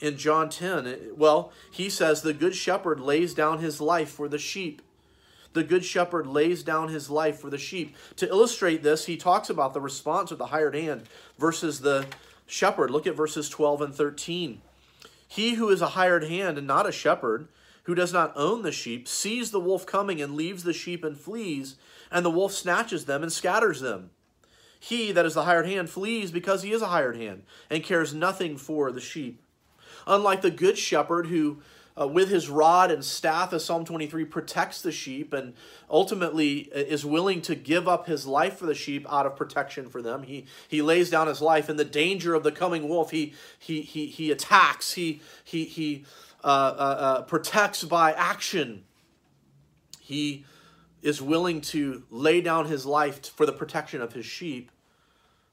In 0.00 0.16
John 0.16 0.50
10, 0.50 1.12
well, 1.14 1.52
he 1.70 1.88
says, 1.88 2.22
The 2.22 2.32
good 2.32 2.56
shepherd 2.56 2.98
lays 2.98 3.34
down 3.34 3.60
his 3.60 3.80
life 3.80 4.10
for 4.10 4.26
the 4.26 4.38
sheep. 4.38 4.82
The 5.52 5.64
good 5.64 5.84
shepherd 5.84 6.26
lays 6.26 6.62
down 6.62 6.88
his 6.88 7.10
life 7.10 7.38
for 7.38 7.50
the 7.50 7.58
sheep. 7.58 7.94
To 8.16 8.28
illustrate 8.28 8.82
this, 8.82 9.06
he 9.06 9.16
talks 9.16 9.50
about 9.50 9.74
the 9.74 9.80
response 9.80 10.30
of 10.30 10.38
the 10.38 10.46
hired 10.46 10.74
hand 10.74 11.02
versus 11.38 11.80
the 11.80 12.06
shepherd. 12.46 12.90
Look 12.90 13.06
at 13.06 13.16
verses 13.16 13.48
12 13.48 13.82
and 13.82 13.94
13. 13.94 14.62
He 15.28 15.54
who 15.54 15.68
is 15.68 15.80
a 15.80 15.88
hired 15.88 16.24
hand 16.24 16.58
and 16.58 16.66
not 16.66 16.88
a 16.88 16.92
shepherd, 16.92 17.48
who 17.84 17.94
does 17.94 18.12
not 18.12 18.32
own 18.36 18.62
the 18.62 18.72
sheep, 18.72 19.08
sees 19.08 19.50
the 19.50 19.60
wolf 19.60 19.86
coming 19.86 20.20
and 20.20 20.34
leaves 20.34 20.62
the 20.62 20.72
sheep 20.72 21.04
and 21.04 21.16
flees, 21.16 21.76
and 22.10 22.24
the 22.24 22.30
wolf 22.30 22.52
snatches 22.52 23.06
them 23.06 23.22
and 23.22 23.32
scatters 23.32 23.80
them. 23.80 24.10
He 24.78 25.12
that 25.12 25.24
is 25.26 25.34
the 25.34 25.44
hired 25.44 25.66
hand 25.66 25.90
flees 25.90 26.30
because 26.30 26.62
he 26.62 26.72
is 26.72 26.82
a 26.82 26.88
hired 26.88 27.16
hand 27.16 27.44
and 27.70 27.84
cares 27.84 28.12
nothing 28.12 28.56
for 28.56 28.90
the 28.90 29.00
sheep. 29.00 29.40
Unlike 30.06 30.42
the 30.42 30.50
good 30.50 30.76
shepherd 30.76 31.28
who 31.28 31.62
uh, 32.00 32.08
with 32.08 32.28
his 32.30 32.48
rod 32.48 32.90
and 32.90 33.04
staff, 33.04 33.52
as 33.52 33.64
Psalm 33.64 33.84
23 33.84 34.24
protects 34.24 34.80
the 34.82 34.92
sheep 34.92 35.32
and 35.32 35.54
ultimately 35.90 36.60
is 36.72 37.04
willing 37.04 37.42
to 37.42 37.54
give 37.54 37.86
up 37.86 38.06
his 38.06 38.26
life 38.26 38.56
for 38.56 38.66
the 38.66 38.74
sheep 38.74 39.06
out 39.10 39.26
of 39.26 39.36
protection 39.36 39.88
for 39.88 40.00
them. 40.00 40.22
He, 40.22 40.46
he 40.68 40.80
lays 40.80 41.10
down 41.10 41.26
his 41.26 41.42
life 41.42 41.68
in 41.68 41.76
the 41.76 41.84
danger 41.84 42.34
of 42.34 42.42
the 42.42 42.52
coming 42.52 42.88
wolf. 42.88 43.10
He, 43.10 43.34
he, 43.58 43.82
he, 43.82 44.06
he 44.06 44.30
attacks, 44.30 44.94
he, 44.94 45.20
he, 45.44 45.64
he 45.64 46.04
uh, 46.44 46.46
uh, 46.46 46.96
uh, 46.98 47.22
protects 47.22 47.84
by 47.84 48.12
action. 48.12 48.84
He 50.00 50.44
is 51.02 51.20
willing 51.20 51.60
to 51.60 52.04
lay 52.10 52.40
down 52.40 52.66
his 52.66 52.86
life 52.86 53.30
for 53.30 53.44
the 53.44 53.52
protection 53.52 54.00
of 54.00 54.12
his 54.12 54.24
sheep. 54.24 54.70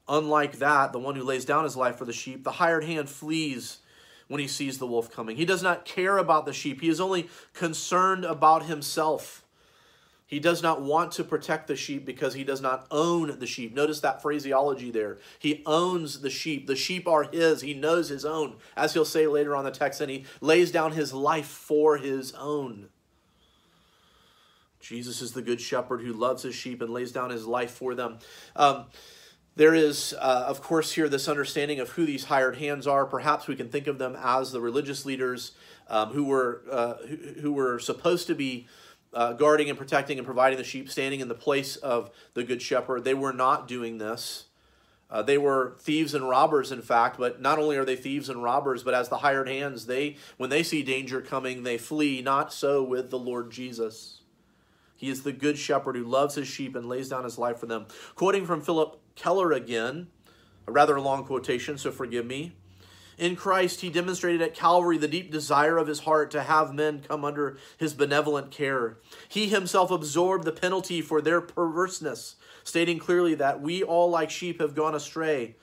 Unlike 0.08 0.58
that, 0.58 0.92
the 0.92 0.98
one 0.98 1.14
who 1.14 1.22
lays 1.22 1.44
down 1.44 1.64
his 1.64 1.76
life 1.76 1.96
for 1.96 2.04
the 2.04 2.12
sheep, 2.12 2.42
the 2.42 2.52
hired 2.52 2.84
hand 2.84 3.08
flees 3.08 3.78
when 4.30 4.40
he 4.40 4.46
sees 4.46 4.78
the 4.78 4.86
wolf 4.86 5.10
coming. 5.10 5.36
He 5.36 5.44
does 5.44 5.60
not 5.60 5.84
care 5.84 6.16
about 6.16 6.46
the 6.46 6.52
sheep, 6.52 6.80
he 6.80 6.88
is 6.88 7.00
only 7.00 7.28
concerned 7.52 8.24
about 8.24 8.62
himself. 8.62 9.44
He 10.24 10.38
does 10.38 10.62
not 10.62 10.80
want 10.80 11.10
to 11.14 11.24
protect 11.24 11.66
the 11.66 11.74
sheep 11.74 12.06
because 12.06 12.34
he 12.34 12.44
does 12.44 12.60
not 12.60 12.86
own 12.92 13.40
the 13.40 13.46
sheep. 13.48 13.74
Notice 13.74 13.98
that 14.00 14.22
phraseology 14.22 14.92
there. 14.92 15.18
He 15.40 15.64
owns 15.66 16.20
the 16.20 16.30
sheep. 16.30 16.68
The 16.68 16.76
sheep 16.76 17.08
are 17.08 17.24
his. 17.24 17.62
He 17.62 17.74
knows 17.74 18.08
his 18.08 18.24
own, 18.24 18.58
as 18.76 18.92
he'll 18.92 19.04
say 19.04 19.26
later 19.26 19.56
on 19.56 19.64
the 19.64 19.72
text, 19.72 20.00
and 20.00 20.08
he 20.08 20.24
lays 20.40 20.70
down 20.70 20.92
his 20.92 21.12
life 21.12 21.48
for 21.48 21.96
his 21.96 22.32
own. 22.34 22.90
Jesus 24.78 25.20
is 25.20 25.32
the 25.32 25.42
good 25.42 25.60
shepherd 25.60 26.02
who 26.02 26.12
loves 26.12 26.44
his 26.44 26.54
sheep 26.54 26.80
and 26.80 26.92
lays 26.92 27.10
down 27.10 27.30
his 27.30 27.48
life 27.48 27.72
for 27.72 27.96
them. 27.96 28.20
Um, 28.54 28.84
there 29.56 29.74
is, 29.74 30.14
uh, 30.18 30.44
of 30.46 30.62
course, 30.62 30.92
here 30.92 31.08
this 31.08 31.28
understanding 31.28 31.80
of 31.80 31.90
who 31.90 32.06
these 32.06 32.24
hired 32.24 32.56
hands 32.56 32.86
are. 32.86 33.04
Perhaps 33.04 33.48
we 33.48 33.56
can 33.56 33.68
think 33.68 33.86
of 33.86 33.98
them 33.98 34.16
as 34.18 34.52
the 34.52 34.60
religious 34.60 35.04
leaders 35.04 35.52
um, 35.88 36.10
who 36.10 36.24
were 36.24 36.62
uh, 36.70 36.94
who, 37.06 37.16
who, 37.40 37.52
were 37.52 37.78
supposed 37.78 38.28
to 38.28 38.34
be 38.34 38.68
uh, 39.12 39.32
guarding 39.32 39.68
and 39.68 39.76
protecting 39.76 40.18
and 40.18 40.24
providing 40.24 40.56
the 40.56 40.64
sheep, 40.64 40.88
standing 40.88 41.20
in 41.20 41.28
the 41.28 41.34
place 41.34 41.76
of 41.76 42.10
the 42.34 42.44
good 42.44 42.62
shepherd. 42.62 43.04
They 43.04 43.14
were 43.14 43.32
not 43.32 43.66
doing 43.66 43.98
this. 43.98 44.44
Uh, 45.10 45.22
they 45.22 45.36
were 45.36 45.76
thieves 45.80 46.14
and 46.14 46.28
robbers, 46.28 46.70
in 46.70 46.80
fact. 46.80 47.18
But 47.18 47.42
not 47.42 47.58
only 47.58 47.76
are 47.76 47.84
they 47.84 47.96
thieves 47.96 48.28
and 48.28 48.44
robbers, 48.44 48.84
but 48.84 48.94
as 48.94 49.08
the 49.08 49.18
hired 49.18 49.48
hands, 49.48 49.86
they 49.86 50.16
when 50.36 50.50
they 50.50 50.62
see 50.62 50.84
danger 50.84 51.20
coming, 51.20 51.64
they 51.64 51.76
flee. 51.76 52.22
Not 52.22 52.52
so 52.52 52.84
with 52.84 53.10
the 53.10 53.18
Lord 53.18 53.50
Jesus. 53.50 54.20
He 54.96 55.08
is 55.08 55.22
the 55.22 55.32
good 55.32 55.56
shepherd 55.58 55.96
who 55.96 56.04
loves 56.04 56.34
his 56.34 56.46
sheep 56.46 56.76
and 56.76 56.86
lays 56.86 57.08
down 57.08 57.24
his 57.24 57.38
life 57.38 57.58
for 57.58 57.64
them. 57.64 57.86
Quoting 58.16 58.44
from 58.44 58.60
Phillip 58.60 58.99
Keller 59.14 59.52
again, 59.52 60.08
a 60.66 60.72
rather 60.72 61.00
long 61.00 61.24
quotation, 61.24 61.78
so 61.78 61.90
forgive 61.90 62.26
me. 62.26 62.52
In 63.20 63.36
Christ, 63.36 63.82
he 63.82 63.90
demonstrated 63.90 64.40
at 64.40 64.54
Calvary 64.54 64.96
the 64.96 65.06
deep 65.06 65.30
desire 65.30 65.76
of 65.76 65.88
his 65.88 66.00
heart 66.00 66.30
to 66.30 66.42
have 66.42 66.72
men 66.72 67.02
come 67.06 67.22
under 67.22 67.58
his 67.76 67.92
benevolent 67.92 68.50
care. 68.50 68.96
He 69.28 69.48
himself 69.48 69.90
absorbed 69.90 70.44
the 70.44 70.52
penalty 70.52 71.02
for 71.02 71.20
their 71.20 71.42
perverseness, 71.42 72.36
stating 72.64 72.98
clearly 72.98 73.34
that 73.34 73.60
we 73.60 73.82
all, 73.82 74.08
like 74.08 74.30
sheep, 74.30 74.58
have 74.62 74.74
gone 74.74 74.94
astray. 74.94 75.56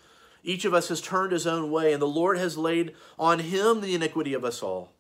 Each 0.44 0.66
of 0.66 0.76
us 0.76 0.90
has 0.90 1.02
turned 1.02 1.32
his 1.32 1.48
own 1.48 1.72
way, 1.72 1.94
and 1.94 2.02
the 2.02 2.08
Lord 2.08 2.38
has 2.38 2.60
laid 2.60 2.94
on 3.18 3.40
him 3.40 3.82
the 3.82 3.96
iniquity 3.96 4.36
of 4.36 4.46
us 4.46 4.62
all. 4.62 4.94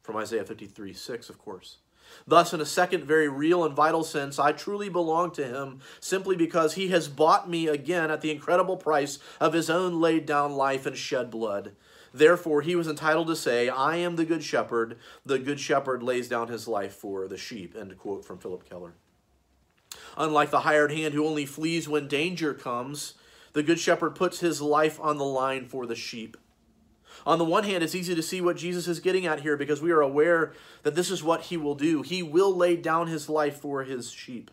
From 0.00 0.16
Isaiah 0.16 0.44
53 0.44 0.92
6, 0.92 1.28
of 1.28 1.38
course. 1.38 1.78
Thus, 2.26 2.52
in 2.52 2.60
a 2.60 2.66
second, 2.66 3.04
very 3.04 3.28
real 3.28 3.64
and 3.64 3.74
vital 3.74 4.04
sense, 4.04 4.38
I 4.38 4.52
truly 4.52 4.88
belong 4.88 5.30
to 5.32 5.44
him 5.46 5.80
simply 6.00 6.36
because 6.36 6.74
he 6.74 6.88
has 6.88 7.08
bought 7.08 7.48
me 7.48 7.68
again 7.68 8.10
at 8.10 8.20
the 8.20 8.30
incredible 8.30 8.76
price 8.76 9.18
of 9.40 9.52
his 9.52 9.70
own 9.70 10.00
laid 10.00 10.26
down 10.26 10.52
life 10.52 10.86
and 10.86 10.96
shed 10.96 11.30
blood. 11.30 11.72
Therefore, 12.12 12.62
he 12.62 12.74
was 12.74 12.88
entitled 12.88 13.28
to 13.28 13.36
say, 13.36 13.68
I 13.68 13.96
am 13.96 14.16
the 14.16 14.24
good 14.24 14.42
shepherd. 14.42 14.98
The 15.24 15.38
good 15.38 15.60
shepherd 15.60 16.02
lays 16.02 16.28
down 16.28 16.48
his 16.48 16.66
life 16.66 16.94
for 16.94 17.28
the 17.28 17.36
sheep. 17.36 17.76
End 17.78 17.96
quote 17.98 18.24
from 18.24 18.38
Phillip 18.38 18.68
Keller. 18.68 18.94
Unlike 20.16 20.50
the 20.50 20.60
hired 20.60 20.90
hand 20.90 21.14
who 21.14 21.26
only 21.26 21.46
flees 21.46 21.88
when 21.88 22.08
danger 22.08 22.54
comes, 22.54 23.14
the 23.52 23.62
good 23.62 23.78
shepherd 23.78 24.14
puts 24.14 24.40
his 24.40 24.60
life 24.60 24.98
on 25.00 25.18
the 25.18 25.24
line 25.24 25.66
for 25.66 25.86
the 25.86 25.94
sheep. 25.94 26.36
On 27.28 27.38
the 27.38 27.44
one 27.44 27.64
hand, 27.64 27.84
it's 27.84 27.94
easy 27.94 28.14
to 28.14 28.22
see 28.22 28.40
what 28.40 28.56
Jesus 28.56 28.88
is 28.88 29.00
getting 29.00 29.26
at 29.26 29.40
here 29.40 29.58
because 29.58 29.82
we 29.82 29.90
are 29.90 30.00
aware 30.00 30.54
that 30.82 30.94
this 30.94 31.10
is 31.10 31.22
what 31.22 31.42
he 31.42 31.58
will 31.58 31.74
do. 31.74 32.00
He 32.00 32.22
will 32.22 32.56
lay 32.56 32.74
down 32.74 33.06
his 33.06 33.28
life 33.28 33.60
for 33.60 33.84
his 33.84 34.10
sheep. 34.10 34.50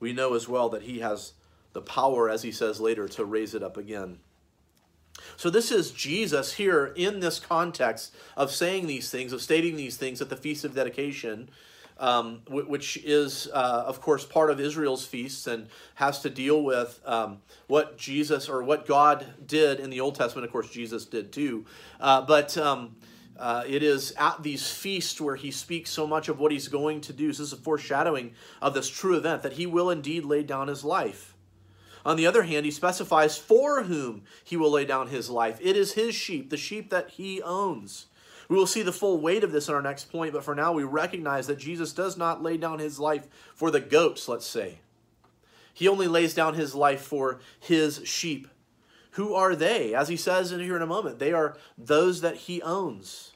We 0.00 0.14
know 0.14 0.32
as 0.32 0.48
well 0.48 0.70
that 0.70 0.84
he 0.84 1.00
has 1.00 1.34
the 1.74 1.82
power, 1.82 2.30
as 2.30 2.40
he 2.40 2.50
says 2.50 2.80
later, 2.80 3.06
to 3.08 3.26
raise 3.26 3.54
it 3.54 3.62
up 3.62 3.76
again. 3.76 4.20
So, 5.36 5.50
this 5.50 5.70
is 5.70 5.90
Jesus 5.90 6.54
here 6.54 6.94
in 6.96 7.20
this 7.20 7.38
context 7.38 8.16
of 8.38 8.50
saying 8.50 8.86
these 8.86 9.10
things, 9.10 9.30
of 9.34 9.42
stating 9.42 9.76
these 9.76 9.98
things 9.98 10.22
at 10.22 10.30
the 10.30 10.36
Feast 10.36 10.64
of 10.64 10.74
Dedication 10.74 11.50
um, 12.00 12.40
which 12.48 12.96
is, 13.04 13.48
uh, 13.52 13.84
of 13.86 14.00
course, 14.00 14.24
part 14.24 14.50
of 14.50 14.58
Israel's 14.58 15.06
feasts 15.06 15.46
and 15.46 15.68
has 15.94 16.20
to 16.22 16.30
deal 16.30 16.64
with 16.64 16.98
um, 17.04 17.38
what 17.66 17.98
Jesus 17.98 18.48
or 18.48 18.62
what 18.62 18.86
God 18.86 19.26
did 19.46 19.78
in 19.78 19.90
the 19.90 20.00
Old 20.00 20.14
Testament. 20.14 20.46
Of 20.46 20.50
course, 20.50 20.70
Jesus 20.70 21.04
did 21.04 21.30
too. 21.30 21.66
Uh, 22.00 22.22
but 22.22 22.56
um, 22.56 22.96
uh, 23.38 23.64
it 23.66 23.82
is 23.82 24.12
at 24.18 24.42
these 24.42 24.70
feasts 24.70 25.20
where 25.20 25.36
he 25.36 25.50
speaks 25.50 25.90
so 25.90 26.06
much 26.06 26.28
of 26.28 26.40
what 26.40 26.52
he's 26.52 26.68
going 26.68 27.02
to 27.02 27.12
do. 27.12 27.32
So 27.34 27.42
this 27.42 27.52
is 27.52 27.58
a 27.58 27.62
foreshadowing 27.62 28.32
of 28.62 28.72
this 28.72 28.88
true 28.88 29.16
event 29.16 29.42
that 29.42 29.52
he 29.52 29.66
will 29.66 29.90
indeed 29.90 30.24
lay 30.24 30.42
down 30.42 30.68
his 30.68 30.82
life. 30.82 31.34
On 32.04 32.16
the 32.16 32.26
other 32.26 32.44
hand, 32.44 32.64
he 32.64 32.70
specifies 32.70 33.36
for 33.36 33.82
whom 33.82 34.22
he 34.42 34.56
will 34.56 34.70
lay 34.70 34.86
down 34.86 35.08
his 35.08 35.28
life. 35.28 35.58
It 35.60 35.76
is 35.76 35.92
his 35.92 36.14
sheep, 36.14 36.48
the 36.48 36.56
sheep 36.56 36.88
that 36.88 37.10
he 37.10 37.42
owns. 37.42 38.06
We 38.50 38.56
will 38.56 38.66
see 38.66 38.82
the 38.82 38.92
full 38.92 39.20
weight 39.20 39.44
of 39.44 39.52
this 39.52 39.68
in 39.68 39.76
our 39.76 39.80
next 39.80 40.10
point, 40.10 40.32
but 40.32 40.42
for 40.42 40.56
now 40.56 40.72
we 40.72 40.82
recognize 40.82 41.46
that 41.46 41.60
Jesus 41.60 41.92
does 41.92 42.16
not 42.16 42.42
lay 42.42 42.56
down 42.56 42.80
his 42.80 42.98
life 42.98 43.28
for 43.54 43.70
the 43.70 43.78
goats, 43.78 44.26
let's 44.26 44.44
say. 44.44 44.80
He 45.72 45.86
only 45.86 46.08
lays 46.08 46.34
down 46.34 46.54
his 46.54 46.74
life 46.74 47.00
for 47.00 47.38
his 47.60 48.02
sheep. 48.04 48.48
Who 49.12 49.34
are 49.34 49.54
they? 49.54 49.94
As 49.94 50.08
he 50.08 50.16
says 50.16 50.50
in 50.50 50.58
here 50.58 50.74
in 50.74 50.82
a 50.82 50.86
moment, 50.86 51.20
they 51.20 51.32
are 51.32 51.56
those 51.78 52.22
that 52.22 52.34
he 52.34 52.60
owns. 52.62 53.29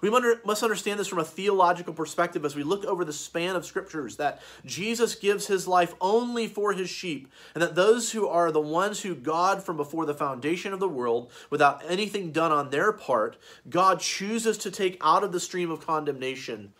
We 0.00 0.10
must 0.10 0.62
understand 0.62 1.00
this 1.00 1.08
from 1.08 1.18
a 1.18 1.24
theological 1.24 1.94
perspective 1.94 2.44
as 2.44 2.54
we 2.54 2.62
look 2.62 2.84
over 2.84 3.04
the 3.04 3.12
span 3.12 3.56
of 3.56 3.64
scriptures 3.64 4.16
that 4.16 4.42
Jesus 4.64 5.14
gives 5.14 5.46
his 5.46 5.66
life 5.68 5.94
only 6.00 6.46
for 6.46 6.72
his 6.72 6.90
sheep, 6.90 7.30
and 7.54 7.62
that 7.62 7.74
those 7.74 8.12
who 8.12 8.28
are 8.28 8.50
the 8.50 8.60
ones 8.60 9.00
who 9.00 9.14
God, 9.14 9.62
from 9.62 9.76
before 9.76 10.06
the 10.06 10.14
foundation 10.14 10.72
of 10.72 10.80
the 10.80 10.88
world, 10.88 11.30
without 11.50 11.82
anything 11.88 12.32
done 12.32 12.52
on 12.52 12.70
their 12.70 12.92
part, 12.92 13.36
God 13.68 14.00
chooses 14.00 14.58
to 14.58 14.70
take 14.70 14.98
out 15.00 15.24
of 15.24 15.32
the 15.32 15.40
stream 15.40 15.70
of 15.70 15.86
condemnation 15.86 16.72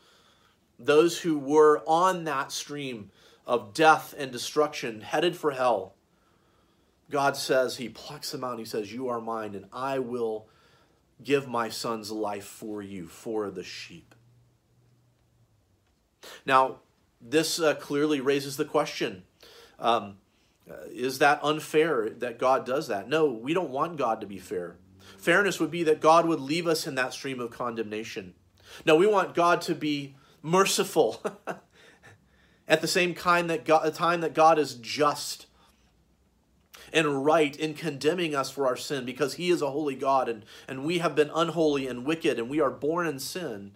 those 0.78 1.20
who 1.20 1.38
were 1.38 1.82
on 1.86 2.24
that 2.24 2.52
stream 2.52 3.10
of 3.46 3.74
death 3.74 4.14
and 4.16 4.32
destruction, 4.32 5.00
headed 5.00 5.36
for 5.36 5.52
hell. 5.52 5.94
God 7.10 7.36
says, 7.36 7.76
He 7.76 7.88
plucks 7.88 8.32
them 8.32 8.44
out 8.44 8.58
He 8.58 8.64
says, 8.64 8.92
You 8.92 9.08
are 9.08 9.20
mine, 9.20 9.54
and 9.54 9.66
I 9.72 9.98
will 9.98 10.46
give 11.22 11.48
my 11.48 11.68
son's 11.68 12.10
life 12.10 12.44
for 12.44 12.82
you, 12.82 13.06
for 13.06 13.50
the 13.50 13.64
sheep. 13.64 14.14
Now, 16.46 16.76
this 17.20 17.60
uh, 17.60 17.74
clearly 17.74 18.20
raises 18.20 18.56
the 18.56 18.64
question 18.64 19.24
um, 19.78 20.16
uh, 20.70 20.74
is 20.90 21.18
that 21.18 21.40
unfair 21.42 22.08
that 22.08 22.38
God 22.38 22.64
does 22.64 22.88
that? 22.88 23.08
No, 23.08 23.26
we 23.26 23.52
don't 23.52 23.70
want 23.70 23.98
God 23.98 24.20
to 24.20 24.26
be 24.26 24.38
fair. 24.38 24.76
Fairness 25.18 25.60
would 25.60 25.70
be 25.70 25.82
that 25.84 26.00
God 26.00 26.26
would 26.26 26.40
leave 26.40 26.66
us 26.66 26.86
in 26.86 26.94
that 26.94 27.12
stream 27.12 27.40
of 27.40 27.50
condemnation. 27.50 28.34
No, 28.86 28.96
we 28.96 29.06
want 29.06 29.34
God 29.34 29.60
to 29.62 29.74
be 29.74 30.16
merciful 30.42 31.22
at 32.68 32.80
the 32.80 32.88
same 32.88 33.14
time 33.14 33.48
that 33.48 33.64
God, 33.64 33.92
time 33.94 34.20
that 34.22 34.34
God 34.34 34.58
is 34.58 34.74
just 34.74 35.46
and 36.94 37.24
right 37.24 37.54
in 37.56 37.74
condemning 37.74 38.34
us 38.34 38.50
for 38.50 38.66
our 38.66 38.76
sin 38.76 39.04
because 39.04 39.34
he 39.34 39.50
is 39.50 39.60
a 39.60 39.70
holy 39.70 39.96
God 39.96 40.28
and, 40.28 40.44
and 40.68 40.84
we 40.84 40.98
have 40.98 41.16
been 41.16 41.30
unholy 41.34 41.88
and 41.88 42.06
wicked 42.06 42.38
and 42.38 42.48
we 42.48 42.60
are 42.60 42.70
born 42.70 43.06
in 43.06 43.18
sin. 43.18 43.72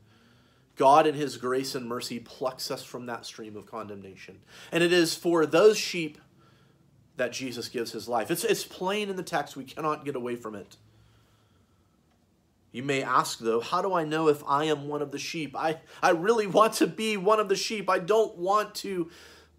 God, 0.76 1.08
in 1.08 1.16
his 1.16 1.37
grace 1.37 1.75
and 1.75 1.87
mercy, 1.87 2.20
plucks 2.20 2.70
us 2.70 2.84
from 2.84 3.06
that 3.06 3.26
stream 3.26 3.56
of 3.56 3.66
condemnation. 3.66 4.38
And 4.70 4.84
it 4.84 4.92
is 4.92 5.16
for 5.16 5.44
those 5.44 5.76
sheep 5.76 6.18
that 7.16 7.32
Jesus 7.32 7.68
gives 7.68 7.90
his 7.90 8.08
life. 8.08 8.30
It's, 8.30 8.44
it's 8.44 8.64
plain 8.64 9.10
in 9.10 9.16
the 9.16 9.25
text. 9.25 9.56
We 9.56 9.64
cannot 9.64 10.04
get 10.04 10.14
away 10.14 10.37
from 10.37 10.54
it. 10.54 10.76
You 12.70 12.84
may 12.84 13.02
ask, 13.02 13.40
though, 13.40 13.60
how 13.60 13.82
do 13.82 13.92
I 13.92 14.04
know 14.04 14.28
if 14.28 14.44
I 14.46 14.64
am 14.64 14.87
one 14.87 15.02
of 15.02 15.10
the 15.10 15.18
sheep? 15.18 15.56
I, 15.56 15.78
I 16.00 16.10
really 16.10 16.46
want 16.46 16.75
to 16.75 16.87
be 16.87 17.16
one 17.16 17.40
of 17.40 17.48
the 17.48 17.56
sheep. 17.56 17.90
I 17.90 17.98
don't 17.98 18.37
want 18.37 18.76
to 18.76 19.10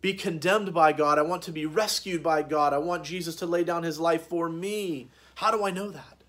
be 0.02 0.14
condemned 0.14 0.74
by 0.74 0.94
God. 0.94 1.18
I 1.20 1.24
want 1.24 1.44
to 1.44 1.52
be 1.52 1.66
rescued 1.66 2.24
by 2.24 2.42
God. 2.44 2.74
I 2.74 2.78
want 2.78 3.04
Jesus 3.04 3.36
to 3.38 3.46
lay 3.46 3.64
down 3.64 3.84
his 3.84 4.00
life 4.00 4.28
for 4.28 4.50
me. 4.50 5.10
How 5.36 5.52
do 5.52 5.64
I 5.64 5.72
know 5.72 5.90
that? 5.90 6.24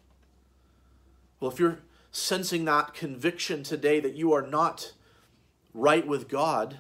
Well, 1.39 1.51
if 1.51 1.59
you're 1.59 1.81
sensing 2.13 2.65
that 2.65 2.95
conviction 2.95 3.63
today 3.63 4.01
that 4.01 4.15
you 4.15 4.33
are 4.33 4.47
not 4.47 4.93
right 5.73 6.07
with 6.07 6.29
God, 6.29 6.79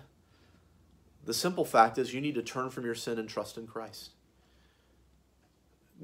the 1.24 1.34
simple 1.34 1.64
fact 1.64 1.98
is 1.98 2.12
you 2.12 2.20
need 2.20 2.34
to 2.34 2.42
turn 2.42 2.70
from 2.70 2.84
your 2.84 2.94
sin 2.94 3.18
and 3.18 3.28
trust 3.28 3.56
in 3.56 3.66
Christ. 3.66 4.10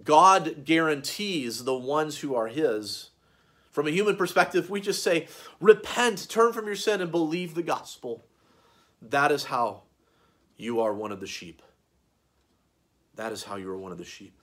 God 0.04 0.64
guarantees 0.64 1.64
the 1.64 1.76
ones 1.76 2.18
who 2.18 2.34
are 2.34 2.48
his 2.48 3.10
from 3.76 3.86
a 3.86 3.90
human 3.90 4.16
perspective, 4.16 4.70
we 4.70 4.80
just 4.80 5.02
say, 5.02 5.28
repent, 5.60 6.30
turn 6.30 6.54
from 6.54 6.64
your 6.64 6.76
sin, 6.76 7.02
and 7.02 7.10
believe 7.10 7.54
the 7.54 7.62
gospel. 7.62 8.24
That 9.02 9.30
is 9.30 9.44
how 9.44 9.82
you 10.56 10.80
are 10.80 10.94
one 10.94 11.12
of 11.12 11.20
the 11.20 11.26
sheep. 11.26 11.62
That 13.16 13.32
is 13.32 13.44
how 13.44 13.56
you 13.56 13.70
are 13.70 13.78
one 13.78 13.92
of 13.92 13.98
the 13.98 14.04
sheep. 14.04 14.40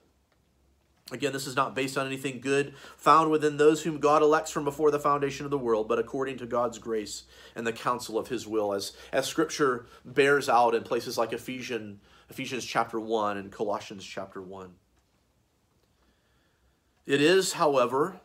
Again, 1.12 1.34
this 1.34 1.46
is 1.46 1.54
not 1.54 1.74
based 1.74 1.98
on 1.98 2.06
anything 2.06 2.40
good 2.40 2.74
found 2.96 3.30
within 3.30 3.58
those 3.58 3.82
whom 3.82 3.98
God 3.98 4.22
elects 4.22 4.50
from 4.50 4.64
before 4.64 4.90
the 4.90 4.98
foundation 4.98 5.44
of 5.44 5.50
the 5.50 5.58
world, 5.58 5.86
but 5.86 5.98
according 5.98 6.38
to 6.38 6.46
God's 6.46 6.78
grace 6.78 7.24
and 7.54 7.66
the 7.66 7.74
counsel 7.74 8.18
of 8.18 8.28
his 8.28 8.46
will, 8.46 8.72
as, 8.72 8.92
as 9.12 9.26
scripture 9.26 9.86
bears 10.04 10.48
out 10.48 10.74
in 10.74 10.82
places 10.82 11.18
like 11.18 11.34
Ephesians, 11.34 12.00
Ephesians 12.30 12.64
chapter 12.64 12.98
1 12.98 13.36
and 13.36 13.52
Colossians 13.52 14.04
chapter 14.04 14.40
1. 14.40 14.72
It 17.06 17.20
is, 17.20 17.54
however, 17.54 18.20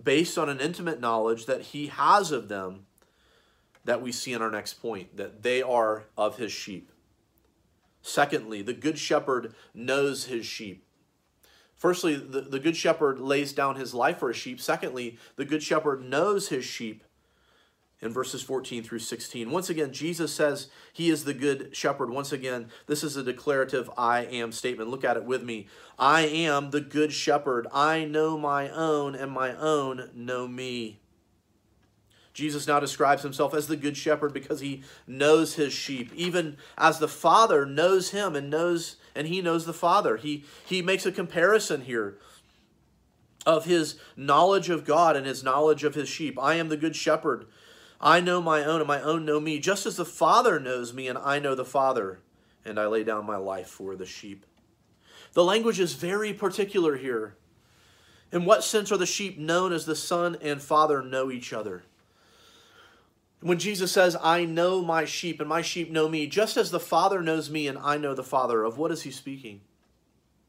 based 0.00 0.38
on 0.38 0.48
an 0.48 0.60
intimate 0.60 1.00
knowledge 1.00 1.46
that 1.46 1.62
he 1.62 1.88
has 1.88 2.30
of 2.30 2.46
them 2.46 2.86
that 3.90 4.00
we 4.00 4.12
see 4.12 4.32
in 4.32 4.40
our 4.40 4.52
next 4.52 4.74
point 4.74 5.16
that 5.16 5.42
they 5.42 5.60
are 5.60 6.04
of 6.16 6.36
his 6.36 6.52
sheep. 6.52 6.92
Secondly, 8.02 8.62
the 8.62 8.72
good 8.72 8.96
shepherd 8.96 9.52
knows 9.74 10.26
his 10.26 10.46
sheep. 10.46 10.84
Firstly, 11.74 12.14
the, 12.14 12.42
the 12.42 12.60
good 12.60 12.76
shepherd 12.76 13.18
lays 13.18 13.52
down 13.52 13.74
his 13.74 13.92
life 13.92 14.20
for 14.20 14.28
his 14.28 14.36
sheep. 14.36 14.60
Secondly, 14.60 15.18
the 15.34 15.44
good 15.44 15.60
shepherd 15.60 16.04
knows 16.04 16.50
his 16.50 16.64
sheep 16.64 17.02
in 18.00 18.12
verses 18.12 18.42
14 18.42 18.84
through 18.84 19.00
16. 19.00 19.50
Once 19.50 19.68
again, 19.68 19.92
Jesus 19.92 20.32
says 20.32 20.68
he 20.92 21.10
is 21.10 21.24
the 21.24 21.34
good 21.34 21.74
shepherd. 21.74 22.10
Once 22.10 22.30
again, 22.30 22.68
this 22.86 23.02
is 23.02 23.16
a 23.16 23.24
declarative 23.24 23.90
I 23.98 24.20
am 24.20 24.52
statement. 24.52 24.88
Look 24.88 25.02
at 25.02 25.16
it 25.16 25.24
with 25.24 25.42
me. 25.42 25.66
I 25.98 26.20
am 26.20 26.70
the 26.70 26.80
good 26.80 27.12
shepherd. 27.12 27.66
I 27.74 28.04
know 28.04 28.38
my 28.38 28.68
own, 28.68 29.16
and 29.16 29.32
my 29.32 29.52
own 29.56 30.10
know 30.14 30.46
me. 30.46 30.99
Jesus 32.32 32.66
now 32.66 32.78
describes 32.78 33.22
himself 33.22 33.54
as 33.54 33.66
the 33.66 33.76
good 33.76 33.96
shepherd 33.96 34.32
because 34.32 34.60
he 34.60 34.82
knows 35.06 35.54
his 35.54 35.72
sheep, 35.72 36.12
even 36.14 36.56
as 36.78 36.98
the 36.98 37.08
Father 37.08 37.66
knows 37.66 38.10
him 38.10 38.36
and 38.36 38.48
knows 38.48 38.96
and 39.14 39.26
he 39.26 39.42
knows 39.42 39.66
the 39.66 39.72
Father. 39.72 40.16
He 40.16 40.44
he 40.64 40.82
makes 40.82 41.04
a 41.04 41.12
comparison 41.12 41.82
here 41.82 42.18
of 43.44 43.64
his 43.64 43.98
knowledge 44.16 44.70
of 44.70 44.84
God 44.84 45.16
and 45.16 45.26
his 45.26 45.42
knowledge 45.42 45.82
of 45.82 45.94
his 45.94 46.08
sheep. 46.08 46.38
I 46.40 46.54
am 46.54 46.68
the 46.68 46.76
good 46.76 46.94
shepherd. 46.94 47.46
I 48.00 48.20
know 48.20 48.40
my 48.40 48.64
own, 48.64 48.80
and 48.80 48.88
my 48.88 49.02
own 49.02 49.24
know 49.24 49.40
me, 49.40 49.58
just 49.58 49.84
as 49.84 49.96
the 49.96 50.04
Father 50.04 50.58
knows 50.58 50.94
me, 50.94 51.08
and 51.08 51.18
I 51.18 51.38
know 51.38 51.54
the 51.54 51.64
Father, 51.64 52.20
and 52.64 52.78
I 52.78 52.86
lay 52.86 53.04
down 53.04 53.26
my 53.26 53.36
life 53.36 53.68
for 53.68 53.94
the 53.94 54.06
sheep. 54.06 54.46
The 55.32 55.44
language 55.44 55.78
is 55.78 55.92
very 55.92 56.32
particular 56.32 56.96
here. 56.96 57.36
In 58.32 58.44
what 58.44 58.64
sense 58.64 58.90
are 58.90 58.96
the 58.96 59.06
sheep 59.06 59.38
known 59.38 59.72
as 59.72 59.84
the 59.84 59.96
Son 59.96 60.36
and 60.40 60.62
Father 60.62 61.02
know 61.02 61.30
each 61.30 61.52
other? 61.52 61.82
When 63.40 63.58
Jesus 63.58 63.90
says, 63.90 64.16
I 64.22 64.44
know 64.44 64.82
my 64.82 65.04
sheep 65.04 65.40
and 65.40 65.48
my 65.48 65.62
sheep 65.62 65.90
know 65.90 66.08
me, 66.08 66.26
just 66.26 66.56
as 66.56 66.70
the 66.70 66.80
Father 66.80 67.22
knows 67.22 67.50
me 67.50 67.66
and 67.66 67.78
I 67.78 67.96
know 67.96 68.14
the 68.14 68.22
Father, 68.22 68.64
of 68.64 68.76
what 68.76 68.90
is 68.90 69.02
he 69.02 69.10
speaking? 69.10 69.62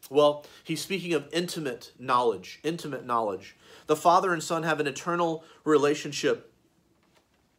Well, 0.09 0.45
he's 0.63 0.81
speaking 0.81 1.13
of 1.13 1.29
intimate 1.31 1.93
knowledge, 1.97 2.59
intimate 2.63 3.05
knowledge. 3.05 3.55
The 3.87 3.95
Father 3.95 4.33
and 4.33 4.43
Son 4.43 4.63
have 4.63 4.81
an 4.81 4.87
eternal 4.87 5.45
relationship 5.63 6.51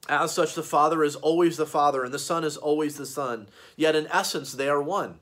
as 0.09 0.33
such, 0.33 0.55
the 0.55 0.63
Father 0.63 1.05
is 1.05 1.17
always 1.17 1.57
the 1.57 1.67
Father, 1.67 2.05
and 2.05 2.13
the 2.13 2.19
Son 2.19 2.45
is 2.45 2.57
always 2.57 2.97
the 2.97 3.07
Son. 3.07 3.49
Yet 3.77 3.95
in 3.95 4.09
essence, 4.09 4.53
they 4.53 4.69
are 4.69 4.83
one. 4.83 5.21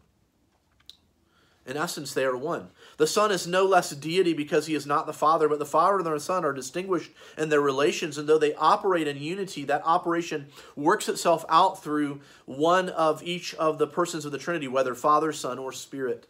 In 1.67 1.77
essence, 1.77 2.15
they 2.15 2.25
are 2.25 2.37
one. 2.37 2.71
The 2.97 3.07
Son 3.07 3.31
is 3.31 3.47
no 3.47 3.65
less 3.65 3.91
deity 3.91 4.33
because 4.33 4.67
he 4.67 4.75
is 4.75 4.87
not 4.87 5.07
the 5.07 5.13
Father, 5.13 5.49
but 5.49 5.59
the 5.59 5.67
Father 5.67 5.99
and 5.99 6.07
the 6.07 6.19
Son 6.19 6.45
are 6.45 6.55
distinguished 6.55 7.13
in 7.37 7.51
their 7.51 7.61
relations, 7.61 8.17
and 8.17 8.29
though 8.29 8.39
they 8.39 8.55
operate 8.55 9.07
in 9.07 9.19
unity, 9.19 9.65
that 9.65 9.83
operation 9.85 10.47
works 10.75 11.09
itself 11.09 11.45
out 11.49 11.83
through 11.83 12.21
one 12.47 12.89
of 12.89 13.23
each 13.23 13.55
of 13.55 13.79
the 13.79 13.87
persons 13.87 14.25
of 14.25 14.33
the 14.33 14.39
Trinity, 14.39 14.69
whether 14.69 14.95
Father, 14.95 15.33
Son, 15.33 15.59
or 15.59 15.71
Spirit. 15.71 16.27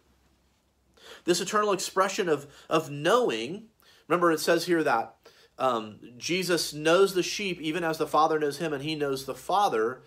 This 1.23 1.39
eternal 1.39 1.71
expression 1.71 2.27
of, 2.27 2.47
of 2.69 2.91
knowing, 2.91 3.67
remember 4.07 4.31
it 4.31 4.39
says 4.39 4.65
here 4.65 4.83
that 4.83 5.15
um, 5.57 5.99
Jesus 6.17 6.73
knows 6.73 7.13
the 7.13 7.23
sheep 7.23 7.61
even 7.61 7.83
as 7.83 7.97
the 7.97 8.07
Father 8.07 8.37
knows 8.37 8.57
him, 8.57 8.73
and 8.73 8.83
he 8.83 8.95
knows 8.95 9.25
the 9.25 9.35
Father. 9.35 10.01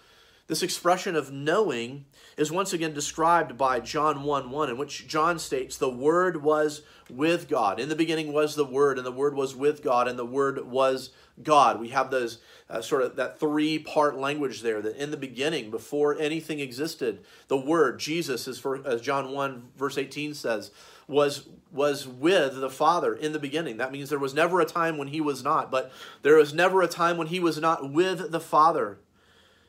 This 0.46 0.62
expression 0.62 1.16
of 1.16 1.32
knowing 1.32 2.04
is 2.36 2.52
once 2.52 2.74
again 2.74 2.92
described 2.92 3.56
by 3.56 3.80
John 3.80 4.24
1 4.24 4.50
1, 4.50 4.70
in 4.70 4.76
which 4.76 5.08
John 5.08 5.38
states, 5.38 5.78
The 5.78 5.88
Word 5.88 6.42
was 6.42 6.82
with 7.08 7.48
God. 7.48 7.80
In 7.80 7.88
the 7.88 7.96
beginning 7.96 8.30
was 8.30 8.54
the 8.54 8.64
Word, 8.64 8.98
and 8.98 9.06
the 9.06 9.12
Word 9.12 9.34
was 9.34 9.56
with 9.56 9.82
God, 9.82 10.06
and 10.06 10.18
the 10.18 10.26
Word 10.26 10.66
was 10.66 11.10
God. 11.42 11.80
We 11.80 11.88
have 11.88 12.10
those 12.10 12.40
uh, 12.68 12.82
sort 12.82 13.02
of 13.02 13.16
that 13.16 13.40
three 13.40 13.78
part 13.78 14.18
language 14.18 14.60
there 14.60 14.82
that 14.82 14.96
in 14.96 15.10
the 15.10 15.16
beginning, 15.16 15.70
before 15.70 16.18
anything 16.18 16.60
existed, 16.60 17.24
the 17.48 17.56
Word, 17.56 17.98
Jesus, 17.98 18.46
is 18.46 18.58
for, 18.58 18.86
as 18.86 19.00
John 19.00 19.32
1 19.32 19.70
verse 19.78 19.96
18 19.96 20.34
says, 20.34 20.70
was 21.06 21.48
was 21.72 22.06
with 22.06 22.60
the 22.60 22.70
Father 22.70 23.14
in 23.14 23.32
the 23.32 23.38
beginning. 23.38 23.78
That 23.78 23.92
means 23.92 24.10
there 24.10 24.18
was 24.18 24.34
never 24.34 24.60
a 24.60 24.66
time 24.66 24.98
when 24.98 25.08
he 25.08 25.20
was 25.20 25.42
not, 25.42 25.70
but 25.70 25.90
there 26.22 26.36
was 26.36 26.52
never 26.54 26.82
a 26.82 26.88
time 26.88 27.16
when 27.16 27.28
he 27.28 27.40
was 27.40 27.58
not 27.58 27.90
with 27.90 28.30
the 28.30 28.40
Father. 28.40 28.98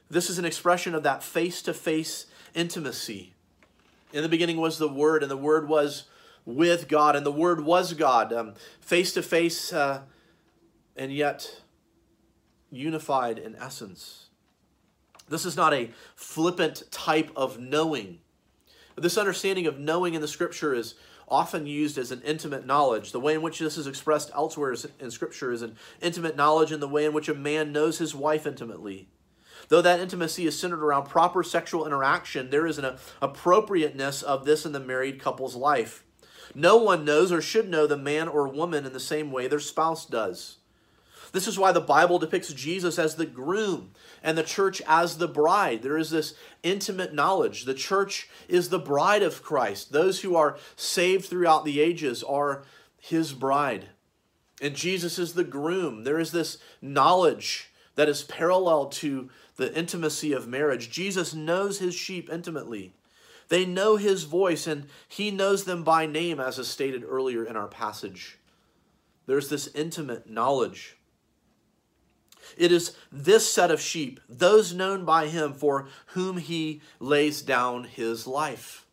This 0.10 0.30
is 0.30 0.38
an 0.38 0.46
expression 0.46 0.94
of 0.94 1.04
that 1.04 1.24
face 1.24 1.62
to 1.64 1.74
face 1.74 2.28
intimacy. 2.54 3.34
In 4.14 4.22
the 4.24 4.30
beginning 4.30 4.58
was 4.58 4.78
the 4.78 4.88
Word, 4.88 5.24
and 5.24 5.32
the 5.32 5.38
Word 5.38 5.68
was 5.68 6.06
with 6.46 6.88
God, 6.88 7.16
and 7.16 7.26
the 7.26 7.32
Word 7.32 7.66
was 7.66 7.94
God, 7.94 8.56
face 8.80 9.14
to 9.14 9.24
face, 9.24 9.74
and 9.74 10.04
yet 10.98 11.62
unified 12.72 13.40
in 13.40 13.56
essence. 13.56 14.28
This 15.28 15.46
is 15.46 15.58
not 15.58 15.74
a 15.74 15.90
flippant 16.16 16.84
type 16.92 17.32
of 17.36 17.60
knowing. 17.60 18.20
This 18.96 19.18
understanding 19.18 19.66
of 19.66 19.80
knowing 19.80 20.14
in 20.14 20.22
the 20.22 20.28
Scripture 20.28 20.74
is 20.74 20.94
often 21.28 21.66
used 21.66 21.98
as 21.98 22.12
an 22.12 22.22
intimate 22.22 22.66
knowledge. 22.66 23.12
The 23.12 23.20
way 23.20 23.34
in 23.34 23.42
which 23.42 23.58
this 23.58 23.78
is 23.78 23.88
expressed 23.88 24.30
elsewhere 24.36 24.76
in 25.00 25.10
Scripture 25.10 25.52
is 25.52 25.64
an 25.64 25.76
intimate 26.00 26.36
knowledge 26.36 26.72
in 26.72 26.80
the 26.80 26.88
way 26.88 27.06
in 27.06 27.14
which 27.14 27.28
a 27.28 27.34
man 27.34 27.72
knows 27.72 27.98
his 27.98 28.14
wife 28.14 28.46
intimately. 28.46 29.10
Though 29.68 29.82
that 29.82 30.00
intimacy 30.00 30.46
is 30.46 30.60
centered 30.60 30.84
around 30.84 31.06
proper 31.06 31.44
sexual 31.44 31.86
interaction, 31.86 32.50
there 32.50 32.68
is 32.68 32.78
an 32.78 32.98
appropriateness 33.22 34.22
of 34.22 34.46
this 34.46 34.66
in 34.66 34.72
the 34.72 34.80
married 34.80 35.20
couple's 35.20 35.56
life. 35.56 36.04
No 36.54 36.78
one 36.78 37.06
knows 37.06 37.32
or 37.32 37.42
should 37.42 37.70
know 37.70 37.88
the 37.88 37.98
man 37.98 38.28
or 38.28 38.48
woman 38.48 38.86
in 38.86 38.94
the 38.94 39.00
same 39.00 39.32
way 39.32 39.48
their 39.48 39.60
spouse 39.60 40.06
does. 40.06 40.58
This 41.32 41.48
is 41.48 41.60
why 41.60 41.74
the 41.74 41.82
Bible 41.82 42.18
depicts 42.18 42.54
Jesus 42.54 42.98
as 42.98 43.16
the 43.16 43.26
groom 43.26 43.92
and 44.24 44.38
the 44.38 44.44
church 44.44 44.82
as 44.88 45.18
the 45.18 45.28
bride. 45.28 45.82
There 45.82 45.98
is 45.98 46.10
this 46.10 46.34
intimate 46.64 47.14
knowledge. 47.14 47.66
The 47.66 47.74
church 47.74 48.30
is 48.48 48.70
the 48.70 48.80
bride 48.80 49.22
of 49.22 49.44
Christ. 49.44 49.92
Those 49.92 50.22
who 50.22 50.38
are 50.38 50.58
saved 50.78 51.26
throughout 51.26 51.66
the 51.66 51.82
ages 51.82 52.24
are 52.24 52.64
his 52.98 53.34
bride. 53.34 53.90
And 54.62 54.76
Jesus 54.76 55.20
is 55.20 55.34
the 55.34 55.44
groom. 55.44 56.06
There 56.06 56.20
is 56.20 56.32
this 56.32 56.58
knowledge 56.82 57.70
that 57.96 58.08
is 58.08 58.24
parallel 58.24 58.88
to 58.88 59.30
the 59.58 59.78
intimacy 59.78 60.34
of 60.34 60.48
marriage. 60.48 60.90
Jesus 60.90 61.34
knows 61.34 61.80
his 61.80 61.96
sheep 61.96 62.30
intimately. 62.32 62.94
They 63.48 63.66
know 63.66 63.96
his 63.96 64.24
voice, 64.24 64.68
and 64.68 64.88
he 65.08 65.32
knows 65.32 65.66
them 65.66 65.84
by 65.84 66.06
name, 66.06 66.40
as 66.40 66.58
is 66.58 66.68
stated 66.68 67.04
earlier 67.08 67.44
in 67.44 67.56
our 67.56 67.68
passage. 67.68 68.40
There's 69.28 69.50
this 69.50 69.68
intimate 69.76 70.30
knowledge. 70.30 70.98
It 72.58 72.72
is 72.72 72.96
this 73.12 73.52
set 73.52 73.72
of 73.72 73.82
sheep, 73.82 74.20
those 74.30 74.74
known 74.74 75.06
by 75.06 75.28
him, 75.28 75.54
for 75.54 75.88
whom 76.08 76.38
he 76.38 76.82
lays 77.00 77.42
down 77.42 77.86
his 77.86 78.28
life. 78.28 78.86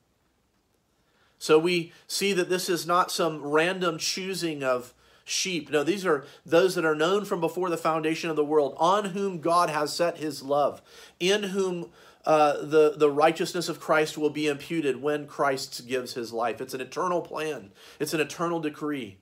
So 1.38 1.58
we 1.58 1.92
see 2.06 2.32
that 2.34 2.48
this 2.48 2.68
is 2.68 2.86
not 2.86 3.10
some 3.10 3.42
random 3.42 3.98
choosing 3.98 4.62
of 4.62 4.94
sheep. 5.24 5.70
No, 5.70 5.82
these 5.82 6.04
are 6.04 6.24
those 6.44 6.74
that 6.74 6.84
are 6.84 6.94
known 6.94 7.24
from 7.24 7.40
before 7.40 7.70
the 7.70 7.76
foundation 7.76 8.30
of 8.30 8.36
the 8.36 8.44
world, 8.44 8.74
on 8.78 9.06
whom 9.06 9.40
God 9.40 9.70
has 9.70 9.92
set 9.92 10.18
his 10.18 10.42
love, 10.42 10.82
in 11.20 11.44
whom 11.44 11.90
uh, 12.24 12.64
the, 12.64 12.94
the 12.96 13.10
righteousness 13.10 13.68
of 13.68 13.80
Christ 13.80 14.16
will 14.16 14.30
be 14.30 14.46
imputed 14.46 15.02
when 15.02 15.26
Christ 15.26 15.86
gives 15.88 16.14
his 16.14 16.32
life. 16.32 16.60
It's 16.60 16.74
an 16.74 16.80
eternal 16.80 17.20
plan, 17.20 17.72
it's 17.98 18.14
an 18.14 18.20
eternal 18.20 18.60
decree. 18.60 19.18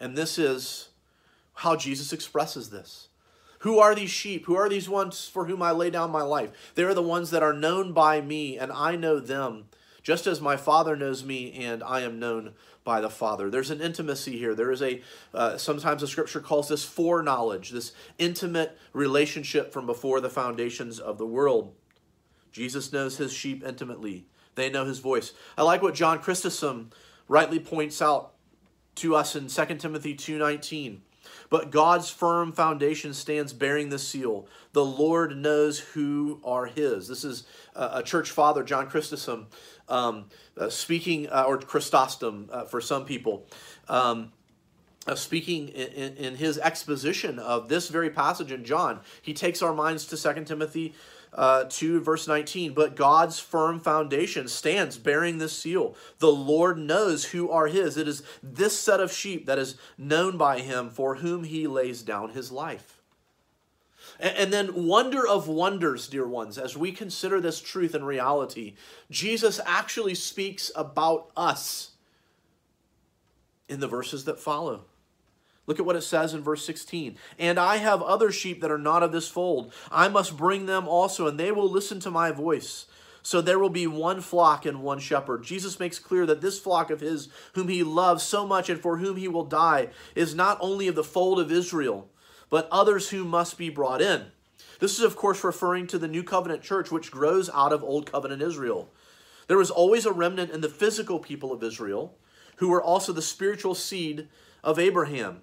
And 0.00 0.16
this 0.16 0.38
is 0.38 0.88
how 1.54 1.76
Jesus 1.76 2.12
expresses 2.12 2.70
this. 2.70 3.08
Who 3.60 3.78
are 3.78 3.94
these 3.94 4.10
sheep? 4.10 4.44
Who 4.44 4.56
are 4.56 4.68
these 4.68 4.88
ones 4.88 5.26
for 5.26 5.46
whom 5.46 5.62
I 5.62 5.70
lay 5.70 5.88
down 5.88 6.10
my 6.10 6.22
life? 6.22 6.50
They 6.74 6.82
are 6.82 6.92
the 6.92 7.00
ones 7.00 7.30
that 7.30 7.42
are 7.42 7.54
known 7.54 7.92
by 7.92 8.20
me, 8.20 8.58
and 8.58 8.70
I 8.70 8.96
know 8.96 9.20
them, 9.20 9.66
just 10.02 10.26
as 10.26 10.40
my 10.40 10.56
Father 10.56 10.96
knows 10.96 11.24
me, 11.24 11.52
and 11.52 11.82
I 11.82 12.00
am 12.00 12.18
known 12.18 12.52
by 12.84 13.00
the 13.00 13.10
Father. 13.10 13.50
There's 13.50 13.70
an 13.70 13.80
intimacy 13.80 14.38
here. 14.38 14.54
There 14.54 14.70
is 14.70 14.82
a, 14.82 15.02
uh, 15.32 15.56
sometimes 15.56 16.02
the 16.02 16.06
scripture 16.06 16.40
calls 16.40 16.68
this 16.68 16.84
foreknowledge, 16.84 17.70
this 17.70 17.92
intimate 18.18 18.78
relationship 18.92 19.72
from 19.72 19.86
before 19.86 20.20
the 20.20 20.30
foundations 20.30 21.00
of 21.00 21.18
the 21.18 21.26
world. 21.26 21.74
Jesus 22.52 22.92
knows 22.92 23.16
his 23.16 23.32
sheep 23.32 23.64
intimately, 23.66 24.26
they 24.54 24.70
know 24.70 24.84
his 24.84 25.00
voice. 25.00 25.32
I 25.58 25.62
like 25.62 25.82
what 25.82 25.94
John 25.94 26.20
Chrysostom 26.20 26.90
rightly 27.26 27.58
points 27.58 28.00
out 28.00 28.34
to 28.96 29.16
us 29.16 29.34
in 29.34 29.48
2 29.48 29.80
Timothy 29.80 30.14
2:19. 30.14 31.00
But 31.54 31.70
God's 31.70 32.10
firm 32.10 32.50
foundation 32.50 33.14
stands 33.14 33.52
bearing 33.52 33.88
the 33.88 33.98
seal. 34.00 34.48
The 34.72 34.84
Lord 34.84 35.36
knows 35.36 35.78
who 35.78 36.40
are 36.42 36.66
his. 36.66 37.06
This 37.06 37.22
is 37.22 37.44
a 37.76 38.02
church 38.02 38.32
father, 38.32 38.64
John 38.64 38.90
Chrysostom, 38.90 39.46
um, 39.88 40.24
uh, 40.58 40.68
speaking, 40.68 41.28
uh, 41.28 41.44
or 41.46 41.58
Chrysostom 41.58 42.48
uh, 42.50 42.64
for 42.64 42.80
some 42.80 43.04
people. 43.04 43.46
Um, 43.88 44.32
uh, 45.06 45.14
speaking 45.14 45.68
in, 45.68 46.16
in, 46.16 46.34
his 46.34 46.58
exposition 46.58 47.38
of 47.38 47.68
this 47.68 47.88
very 47.88 48.10
passage 48.10 48.50
in 48.50 48.64
John, 48.64 48.98
he 49.22 49.32
takes 49.32 49.62
our 49.62 49.72
minds 49.72 50.06
to 50.06 50.16
2 50.16 50.42
Timothy 50.46 50.92
uh, 51.34 51.64
2 51.68 52.00
verse 52.00 52.28
19 52.28 52.74
but 52.74 52.94
god's 52.96 53.40
firm 53.40 53.80
foundation 53.80 54.48
stands 54.48 54.96
bearing 54.98 55.38
this 55.38 55.58
seal. 55.58 55.96
The 56.18 56.32
lord 56.32 56.78
knows 56.78 57.26
who 57.26 57.50
are 57.50 57.66
his. 57.66 57.96
It 57.96 58.08
is 58.08 58.22
this 58.42 58.78
set 58.78 59.00
of 59.00 59.12
sheep 59.12 59.46
that 59.46 59.58
is 59.58 59.76
known 59.98 60.36
by 60.36 60.60
him 60.60 60.90
for 60.90 61.16
whom 61.16 61.44
he 61.44 61.66
lays 61.66 62.02
down 62.02 62.30
his 62.30 62.52
life. 62.52 63.02
And, 64.20 64.36
and 64.36 64.52
then 64.52 64.86
wonder 64.86 65.26
of 65.26 65.48
wonders 65.48 66.08
dear 66.08 66.26
ones 66.26 66.58
as 66.58 66.76
we 66.76 66.92
consider 66.92 67.40
this 67.40 67.60
truth 67.60 67.94
and 67.94 68.06
reality. 68.06 68.74
Jesus 69.10 69.60
actually 69.66 70.14
speaks 70.14 70.70
about 70.76 71.30
us 71.36 71.92
in 73.68 73.80
the 73.80 73.88
verses 73.88 74.24
that 74.24 74.38
follow 74.38 74.84
Look 75.66 75.78
at 75.78 75.86
what 75.86 75.96
it 75.96 76.02
says 76.02 76.34
in 76.34 76.42
verse 76.42 76.64
16. 76.64 77.16
And 77.38 77.58
I 77.58 77.76
have 77.76 78.02
other 78.02 78.30
sheep 78.30 78.60
that 78.60 78.70
are 78.70 78.78
not 78.78 79.02
of 79.02 79.12
this 79.12 79.28
fold. 79.28 79.72
I 79.90 80.08
must 80.08 80.36
bring 80.36 80.66
them 80.66 80.86
also, 80.86 81.26
and 81.26 81.38
they 81.38 81.52
will 81.52 81.70
listen 81.70 82.00
to 82.00 82.10
my 82.10 82.30
voice. 82.30 82.86
So 83.22 83.40
there 83.40 83.58
will 83.58 83.70
be 83.70 83.86
one 83.86 84.20
flock 84.20 84.66
and 84.66 84.82
one 84.82 84.98
shepherd. 84.98 85.44
Jesus 85.44 85.80
makes 85.80 85.98
clear 85.98 86.26
that 86.26 86.42
this 86.42 86.58
flock 86.58 86.90
of 86.90 87.00
his, 87.00 87.28
whom 87.54 87.68
he 87.68 87.82
loves 87.82 88.22
so 88.22 88.46
much 88.46 88.68
and 88.68 88.78
for 88.78 88.98
whom 88.98 89.16
he 89.16 89.28
will 89.28 89.46
die, 89.46 89.88
is 90.14 90.34
not 90.34 90.58
only 90.60 90.88
of 90.88 90.94
the 90.94 91.02
fold 91.02 91.40
of 91.40 91.50
Israel, 91.50 92.10
but 92.50 92.68
others 92.70 93.08
who 93.08 93.24
must 93.24 93.56
be 93.56 93.70
brought 93.70 94.02
in. 94.02 94.26
This 94.78 94.98
is, 94.98 95.00
of 95.00 95.16
course, 95.16 95.42
referring 95.42 95.86
to 95.86 95.98
the 95.98 96.08
New 96.08 96.22
Covenant 96.22 96.62
church, 96.62 96.90
which 96.90 97.10
grows 97.10 97.48
out 97.48 97.72
of 97.72 97.82
Old 97.82 98.12
Covenant 98.12 98.42
Israel. 98.42 98.90
There 99.46 99.56
was 99.56 99.70
always 99.70 100.04
a 100.04 100.12
remnant 100.12 100.50
in 100.50 100.60
the 100.60 100.68
physical 100.68 101.18
people 101.18 101.52
of 101.52 101.62
Israel, 101.62 102.18
who 102.56 102.68
were 102.68 102.82
also 102.82 103.14
the 103.14 103.22
spiritual 103.22 103.74
seed 103.74 104.28
of 104.62 104.78
Abraham. 104.78 105.40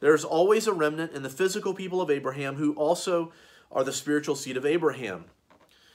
There's 0.00 0.24
always 0.24 0.66
a 0.66 0.72
remnant 0.72 1.12
in 1.12 1.22
the 1.22 1.30
physical 1.30 1.74
people 1.74 2.00
of 2.00 2.10
Abraham 2.10 2.56
who 2.56 2.72
also 2.74 3.32
are 3.70 3.84
the 3.84 3.92
spiritual 3.92 4.36
seed 4.36 4.56
of 4.56 4.64
Abraham. 4.64 5.26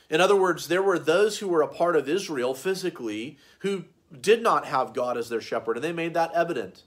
In 0.10 0.22
other 0.22 0.36
words, 0.36 0.68
there 0.68 0.84
were 0.84 1.00
those 1.00 1.40
who 1.40 1.48
were 1.48 1.62
a 1.62 1.68
part 1.68 1.96
of 1.96 2.10
Israel 2.10 2.54
physically 2.54 3.38
who 3.60 3.86
did 4.20 4.44
not 4.44 4.66
have 4.66 4.94
God 4.94 5.18
as 5.18 5.30
their 5.30 5.42
shepherd, 5.42 5.78
and 5.78 5.84
they 5.84 5.94
made 5.94 6.14
that 6.14 6.34
evident. 6.34 6.84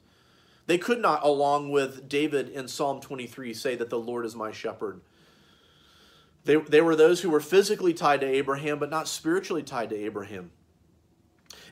They 0.67 0.79
could 0.79 1.01
not, 1.01 1.25
along 1.25 1.71
with 1.71 2.09
David 2.09 2.49
in 2.49 2.69
Psalm 2.69 3.01
23, 3.01 3.55
say 3.55 3.75
that 3.77 3.91
the 3.91 3.99
Lord 3.99 4.25
is 4.25 4.37
my 4.37 4.53
shepherd. 4.53 5.01
They, 6.45 6.57
they 6.57 6.81
were 6.81 6.95
those 6.95 7.23
who 7.23 7.31
were 7.31 7.41
physically 7.41 7.95
tied 7.95 8.21
to 8.21 8.27
Abraham, 8.27 8.79
but 8.79 8.91
not 8.91 9.09
spiritually 9.09 9.63
tied 9.63 9.91
to 9.91 9.97
Abraham. 9.97 10.51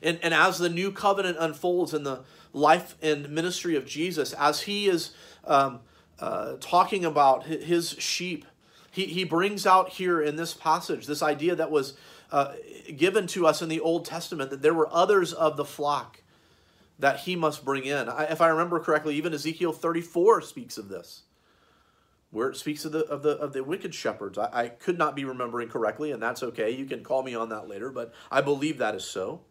And, 0.05 0.19
and 0.21 0.33
as 0.35 0.59
the 0.59 0.69
new 0.69 0.91
covenant 0.91 1.37
unfolds 1.39 1.93
in 1.93 2.03
the 2.03 2.23
life 2.53 2.95
and 3.01 3.27
ministry 3.29 3.75
of 3.75 3.87
Jesus, 3.87 4.33
as 4.33 4.61
he 4.61 4.87
is 4.87 5.11
um, 5.45 5.79
uh, 6.19 6.53
talking 6.59 7.03
about 7.03 7.45
his 7.45 7.89
sheep, 7.97 8.45
he, 8.91 9.05
he 9.05 9.23
brings 9.23 9.65
out 9.65 9.89
here 9.89 10.21
in 10.21 10.35
this 10.35 10.53
passage 10.53 11.07
this 11.07 11.23
idea 11.23 11.55
that 11.55 11.71
was 11.71 11.95
uh, 12.31 12.53
given 12.95 13.25
to 13.27 13.47
us 13.47 13.63
in 13.63 13.67
the 13.67 13.79
Old 13.79 14.05
Testament 14.05 14.51
that 14.51 14.61
there 14.61 14.75
were 14.75 14.87
others 14.93 15.33
of 15.33 15.57
the 15.57 15.65
flock 15.65 16.21
that 16.99 17.21
he 17.21 17.35
must 17.35 17.65
bring 17.65 17.85
in. 17.85 18.07
I, 18.07 18.25
if 18.25 18.41
I 18.41 18.47
remember 18.47 18.79
correctly, 18.79 19.15
even 19.15 19.33
Ezekiel 19.33 19.73
34 19.73 20.41
speaks 20.41 20.77
of 20.77 20.87
this, 20.87 21.23
where 22.29 22.49
it 22.49 22.57
speaks 22.57 22.85
of 22.85 22.91
the 22.91 23.05
of 23.05 23.23
the 23.23 23.31
of 23.31 23.53
the 23.53 23.63
wicked 23.63 23.93
shepherds. 23.93 24.37
I, 24.37 24.49
I 24.53 24.67
could 24.67 24.97
not 24.97 25.15
be 25.15 25.25
remembering 25.25 25.67
correctly, 25.67 26.11
and 26.11 26.21
that's 26.21 26.43
okay. 26.43 26.71
You 26.71 26.85
can 26.85 27.03
call 27.03 27.23
me 27.23 27.35
on 27.35 27.49
that 27.49 27.67
later, 27.67 27.89
but 27.89 28.13
I 28.31 28.41
believe 28.41 28.77
that 28.77 28.95
is 28.95 29.03
so. 29.03 29.41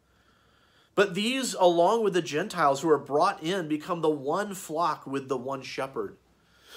But 0.95 1.15
these, 1.15 1.55
along 1.55 2.05
with 2.05 2.15
the 2.15 2.23
Gentiles 2.23 2.81
who 2.81 2.91
are 2.91 2.99
brought 2.99 3.43
in, 3.43 3.69
become 3.69 4.01
the 4.01 4.11
one 4.11 4.55
flock 4.55 5.07
with 5.07 5.29
the 5.29 5.37
one 5.37 5.63
shepherd. 5.63 6.17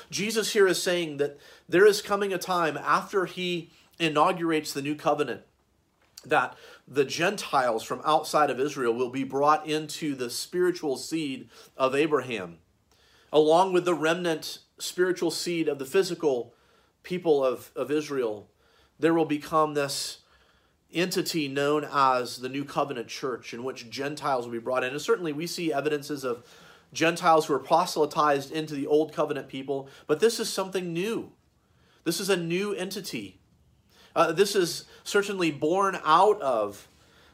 Jesus 0.10 0.54
here 0.54 0.68
is 0.68 0.82
saying 0.82 1.18
that 1.18 1.38
there 1.68 1.86
is 1.86 2.02
coming 2.02 2.34
a 2.34 2.38
time 2.38 2.78
after 2.78 3.26
he 3.26 3.72
inaugurates 4.00 4.74
the 4.74 4.82
new 4.82 4.96
covenant 4.96 5.42
that 6.26 6.56
the 6.88 7.06
Gentiles 7.06 7.84
from 7.84 8.02
outside 8.06 8.50
of 8.50 8.60
Israel 8.60 8.94
will 8.94 9.10
be 9.10 9.24
brought 9.24 9.68
into 9.68 10.16
the 10.16 10.30
spiritual 10.30 10.98
seed 10.98 11.50
of 11.76 11.96
Abraham, 11.96 12.58
along 13.32 13.74
with 13.74 13.86
the 13.86 13.94
remnant 13.94 14.60
spiritual 14.80 15.32
seed 15.32 15.68
of 15.68 15.80
the 15.80 15.86
physical 15.86 16.54
people 17.04 17.44
of, 17.44 17.72
of 17.76 17.92
Israel. 17.92 18.50
There 19.00 19.14
will 19.14 19.26
become 19.26 19.74
this 19.74 20.20
entity 20.98 21.48
known 21.48 21.88
as 21.92 22.38
the 22.38 22.50
New 22.50 22.66
Covenant 22.66 23.08
Church, 23.08 23.54
in 23.54 23.64
which 23.64 23.90
Gentiles 23.90 24.46
will 24.46 24.54
be 24.54 24.60
brought 24.60 24.84
in. 24.84 24.92
And 24.92 25.02
certainly 25.02 25.32
we 25.32 25.48
see 25.48 25.72
evidences 25.72 26.24
of 26.24 26.44
Gentiles 26.94 27.46
who 27.46 27.54
are 27.54 27.60
proselytized 27.60 28.52
into 28.52 28.74
the 28.74 28.88
Old 28.88 29.14
Covenant 29.14 29.48
people, 29.48 29.90
but 30.08 30.20
this 30.20 30.40
is 30.40 30.50
something 30.50 30.94
new. 30.94 31.32
This 32.04 32.20
is 32.20 32.30
a 32.30 32.38
new 32.38 32.74
entity. 32.74 33.40
Uh, 34.16 34.32
this 34.32 34.56
is 34.56 34.86
certainly 35.04 35.52
born 35.52 36.00
out 36.04 36.42
of 36.42 36.88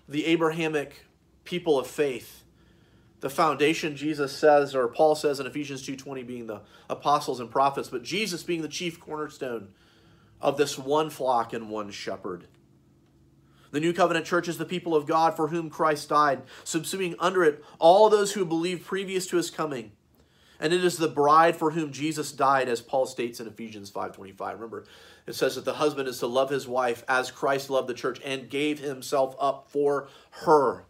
the 0.09 0.25
Abrahamic 0.25 1.05
people 1.43 1.79
of 1.79 1.87
faith. 1.87 2.43
The 3.21 3.29
foundation, 3.29 3.95
Jesus 3.95 4.35
says, 4.35 4.75
or 4.75 4.89
Paul 4.89 5.15
says 5.15 5.39
in 5.39 5.47
Ephesians 5.47 5.87
2.20, 5.87 6.27
being 6.27 6.47
the 6.47 6.61
apostles 6.89 7.39
and 7.39 7.49
prophets, 7.49 7.87
but 7.87 8.03
Jesus 8.03 8.43
being 8.43 8.61
the 8.61 8.67
chief 8.67 8.99
cornerstone 8.99 9.69
of 10.41 10.57
this 10.57 10.77
one 10.77 11.09
flock 11.09 11.53
and 11.53 11.69
one 11.69 11.89
shepherd. 11.89 12.47
The 13.73 13.79
new 13.79 13.91
covenant 13.91 14.27
church 14.27 14.47
is 14.47 14.59
the 14.59 14.65
people 14.65 14.95
of 14.95 15.07
God 15.07 15.35
for 15.35 15.47
whom 15.47 15.71
Christ 15.71 16.07
died, 16.07 16.43
subsuming 16.63 17.15
under 17.17 17.43
it 17.43 17.65
all 17.79 18.07
those 18.07 18.33
who 18.33 18.45
believed 18.45 18.85
previous 18.85 19.25
to 19.27 19.37
his 19.37 19.49
coming. 19.49 19.93
And 20.59 20.71
it 20.71 20.85
is 20.85 20.97
the 20.97 21.07
bride 21.07 21.55
for 21.55 21.71
whom 21.71 21.91
Jesus 21.91 22.31
died, 22.31 22.69
as 22.69 22.81
Paul 22.81 23.07
states 23.07 23.39
in 23.39 23.47
Ephesians 23.47 23.89
5.25. 23.89 24.53
Remember, 24.53 24.85
it 25.25 25.33
says 25.33 25.55
that 25.55 25.65
the 25.65 25.73
husband 25.73 26.07
is 26.07 26.19
to 26.19 26.27
love 26.27 26.51
his 26.51 26.67
wife 26.67 27.03
as 27.07 27.31
Christ 27.31 27.71
loved 27.71 27.89
the 27.89 27.95
church 27.95 28.21
and 28.23 28.47
gave 28.47 28.77
himself 28.77 29.35
up 29.39 29.65
for 29.71 30.07
her. 30.43 30.85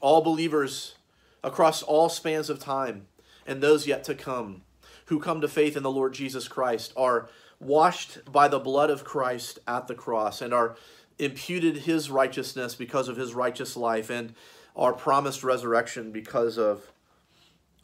All 0.00 0.20
believers 0.20 0.96
across 1.44 1.80
all 1.80 2.08
spans 2.08 2.50
of 2.50 2.58
time 2.58 3.06
and 3.46 3.62
those 3.62 3.86
yet 3.86 4.02
to 4.04 4.16
come 4.16 4.62
who 5.06 5.20
come 5.20 5.40
to 5.40 5.48
faith 5.48 5.76
in 5.76 5.84
the 5.84 5.90
Lord 5.90 6.12
Jesus 6.12 6.48
Christ 6.48 6.92
are 6.96 7.28
washed 7.60 8.20
by 8.30 8.48
the 8.48 8.58
blood 8.58 8.90
of 8.90 9.04
Christ 9.04 9.60
at 9.68 9.86
the 9.86 9.94
cross 9.94 10.42
and 10.42 10.52
are 10.52 10.76
imputed 11.22 11.78
his 11.78 12.10
righteousness 12.10 12.74
because 12.74 13.08
of 13.08 13.16
his 13.16 13.34
righteous 13.34 13.76
life 13.76 14.10
and 14.10 14.34
our 14.74 14.92
promised 14.92 15.44
resurrection 15.44 16.10
because 16.10 16.58
of 16.58 16.92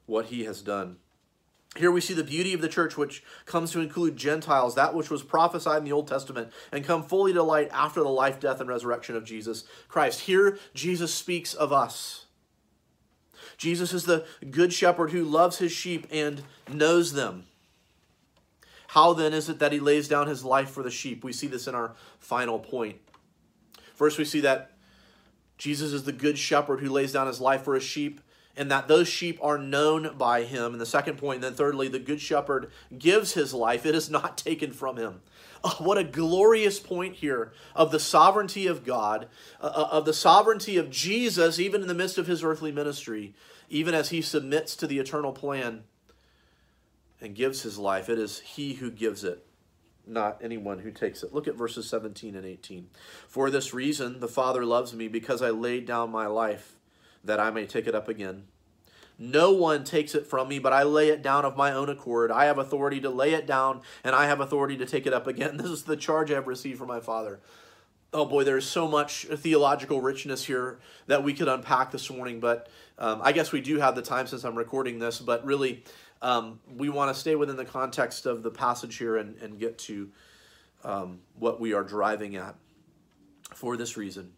what 0.07 0.27
he 0.27 0.45
has 0.45 0.63
done. 0.63 0.97
Here 1.77 1.93
we 1.93 2.01
see 2.01 2.15
the 2.15 2.25
beauty 2.25 2.55
of 2.55 2.63
the 2.63 2.69
church, 2.69 2.97
which 2.97 3.23
comes 3.45 3.71
to 3.73 3.81
include 3.81 4.17
Gentiles, 4.17 4.75
that 4.75 4.95
which 4.95 5.11
was 5.11 5.23
prophesied 5.23 5.79
in 5.79 5.85
the 5.85 5.93
Old 5.93 6.09
Testament, 6.09 6.51
and 6.73 6.85
come 6.85 7.03
fully 7.03 7.33
to 7.35 7.43
light 7.43 7.69
after 7.73 8.01
the 8.01 8.09
life, 8.09 8.41
death, 8.41 8.61
and 8.61 8.69
resurrection 8.69 9.15
of 9.15 9.25
Jesus 9.25 9.65
Christ. 9.87 10.21
Here, 10.21 10.59
Jesus 10.75 11.15
speaks 11.15 11.55
of 11.55 11.73
us. 11.73 12.25
Jesus 13.59 13.93
is 13.93 14.05
the 14.05 14.27
good 14.51 14.73
shepherd 14.73 15.11
who 15.11 15.25
loves 15.25 15.59
his 15.59 15.71
sheep 15.71 16.07
and 16.11 16.43
knows 16.73 17.13
them. 17.13 17.45
How 18.89 19.13
then 19.13 19.35
is 19.35 19.49
it 19.51 19.59
that 19.59 19.73
he 19.73 19.81
lays 19.81 20.09
down 20.09 20.27
his 20.27 20.45
life 20.45 20.71
for 20.71 20.83
the 20.83 20.91
sheep? 20.91 21.23
We 21.23 21.33
see 21.33 21.47
this 21.47 21.69
in 21.69 21.75
our 21.75 21.95
final 22.19 22.59
point. 22.59 22.97
First, 23.99 24.17
we 24.17 24.25
see 24.25 24.39
that 24.43 24.71
Jesus 25.57 25.93
is 25.93 26.05
the 26.05 26.13
good 26.13 26.39
shepherd 26.39 26.79
who 26.79 26.89
lays 26.89 27.13
down 27.13 27.27
his 27.27 27.41
life 27.41 27.65
for 27.65 27.75
his 27.75 27.83
sheep, 27.83 28.21
and 28.57 28.71
that 28.71 28.87
those 28.87 29.09
sheep 29.09 29.41
are 29.43 29.59
known 29.59 30.17
by 30.17 30.45
him. 30.45 30.71
And 30.71 30.81
the 30.81 30.87
second 30.87 31.19
point, 31.19 31.39
and 31.39 31.45
then 31.45 31.55
thirdly, 31.55 31.89
the 31.89 31.99
good 31.99 32.21
shepherd 32.21 32.71
gives 32.97 33.33
his 33.33 33.53
life, 33.53 33.85
it 33.85 33.97
is 33.97 34.09
not 34.09 34.39
taken 34.47 34.71
from 34.71 34.99
him. 34.99 35.21
Oh, 35.65 35.75
what 35.81 35.99
a 35.99 36.05
glorious 36.05 36.79
point 36.79 37.17
here 37.17 37.53
of 37.75 37.91
the 37.91 37.99
sovereignty 37.99 38.69
of 38.69 38.85
God, 38.85 39.27
uh, 39.61 39.67
uh, 39.75 39.89
of 39.91 40.05
the 40.05 40.13
sovereignty 40.13 40.77
of 40.77 40.91
Jesus, 40.91 41.59
even 41.59 41.83
in 41.83 41.89
the 41.89 41.93
midst 41.95 42.19
of 42.19 42.29
his 42.29 42.45
earthly 42.45 42.71
ministry, 42.71 43.35
even 43.69 43.95
as 43.95 44.11
he 44.11 44.23
submits 44.23 44.77
to 44.77 44.87
the 44.87 45.01
eternal 45.01 45.33
plan. 45.33 45.83
and 47.21 47.35
gives 47.35 47.63
his 47.63 47.79
life, 47.79 48.09
it 48.09 48.17
is 48.17 48.39
he 48.39 48.75
who 48.75 48.93
gives 48.93 49.25
it, 49.25 49.45
not 50.09 50.41
anyone 50.43 50.81
who 50.81 50.91
takes 50.91 51.23
it. 51.23 51.33
Look 51.33 51.47
at 51.47 51.55
verses 51.55 51.89
17 51.89 52.35
and 52.35 52.47
18. 52.47 52.89
For 53.27 53.51
this 53.51 53.75
reason, 53.75 54.21
the 54.21 54.29
Father 54.29 54.65
loves 54.65 54.95
me 54.95 55.09
because 55.09 55.43
I 55.43 55.51
laid 55.51 55.87
down 55.87 56.11
my 56.11 56.27
life 56.27 56.77
that 57.25 57.41
I 57.41 57.51
may 57.51 57.67
take 57.67 57.87
it 57.87 57.95
up 57.95 58.09
again. 58.09 58.45
No 59.19 59.51
one 59.51 59.83
takes 59.83 60.15
it 60.15 60.27
from 60.27 60.49
me, 60.49 60.61
but 60.61 60.73
I 60.73 60.85
lay 60.85 61.09
it 61.09 61.23
down 61.23 61.45
of 61.45 61.57
my 61.57 61.73
own 61.73 61.89
accord. 61.89 62.31
I 62.31 62.45
have 62.45 62.59
authority 62.59 63.01
to 63.01 63.11
lay 63.11 63.35
it 63.35 63.47
down, 63.47 63.83
and 64.05 64.15
I 64.15 64.27
have 64.27 64.41
authority 64.41 64.77
to 64.77 64.87
take 64.87 65.07
it 65.07 65.13
up 65.13 65.27
again. 65.27 65.57
This 65.59 65.71
is 65.71 65.83
the 65.83 65.97
charge 65.97 66.31
I've 66.31 66.47
received 66.47 66.79
from 66.79 66.89
my 66.89 67.01
Father. 67.01 67.41
Oh 68.13 68.25
boy, 68.25 68.45
there's 68.45 68.67
so 68.67 68.89
much 68.89 69.25
theological 69.25 70.01
richness 70.01 70.45
here 70.45 70.79
that 71.09 71.25
we 71.25 71.35
could 71.35 71.49
unpack 71.49 71.91
this 71.91 72.09
morning, 72.11 72.39
but 72.41 72.69
um, 72.99 73.21
I 73.23 73.33
guess 73.33 73.53
we 73.53 73.61
do 73.61 73.79
have 73.79 73.97
the 73.97 74.03
time 74.03 74.27
since 74.27 74.45
I'm 74.45 74.57
recording 74.57 74.99
this, 74.99 75.19
but 75.19 75.45
really, 75.45 75.85
um, 76.23 76.61
we 76.77 76.89
want 76.89 77.15
to 77.15 77.19
stay 77.19 77.37
within 77.37 77.57
the 77.57 77.65
context 77.65 78.27
of 78.27 78.43
the 78.43 78.51
passage 78.51 78.97
here 78.97 79.17
and, 79.17 79.37
and 79.41 79.59
get 79.59 79.79
to 79.79 80.11
um, 80.85 81.21
what 81.39 81.61
we 81.61 81.73
are 81.73 81.85
driving 81.85 82.37
at 82.37 82.55
for 83.55 83.77
this 83.77 83.97
reason. 83.97 84.33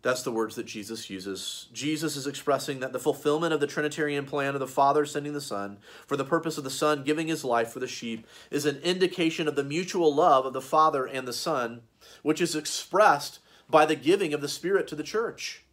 That's 0.00 0.22
the 0.22 0.30
words 0.32 0.54
that 0.54 0.66
Jesus 0.66 1.10
uses. 1.10 1.66
Jesus 1.72 2.14
is 2.14 2.26
expressing 2.26 2.80
that 2.80 2.92
the 2.92 3.00
fulfillment 3.00 3.52
of 3.52 3.58
the 3.58 3.66
Trinitarian 3.66 4.26
plan 4.26 4.54
of 4.54 4.60
the 4.60 4.66
Father 4.68 5.04
sending 5.04 5.32
the 5.32 5.40
Son 5.40 5.78
for 6.06 6.16
the 6.16 6.24
purpose 6.24 6.56
of 6.56 6.62
the 6.62 6.70
Son 6.70 7.02
giving 7.02 7.26
his 7.26 7.44
life 7.44 7.70
for 7.70 7.80
the 7.80 7.88
sheep 7.88 8.26
is 8.50 8.64
an 8.64 8.78
indication 8.78 9.48
of 9.48 9.56
the 9.56 9.64
mutual 9.64 10.14
love 10.14 10.46
of 10.46 10.52
the 10.52 10.60
Father 10.60 11.04
and 11.04 11.26
the 11.26 11.32
Son, 11.32 11.82
which 12.22 12.40
is 12.40 12.54
expressed 12.54 13.40
by 13.68 13.84
the 13.84 13.96
giving 13.96 14.32
of 14.32 14.40
the 14.40 14.48
Spirit 14.48 14.86
to 14.86 14.94
the 14.94 15.02
church. 15.02 15.64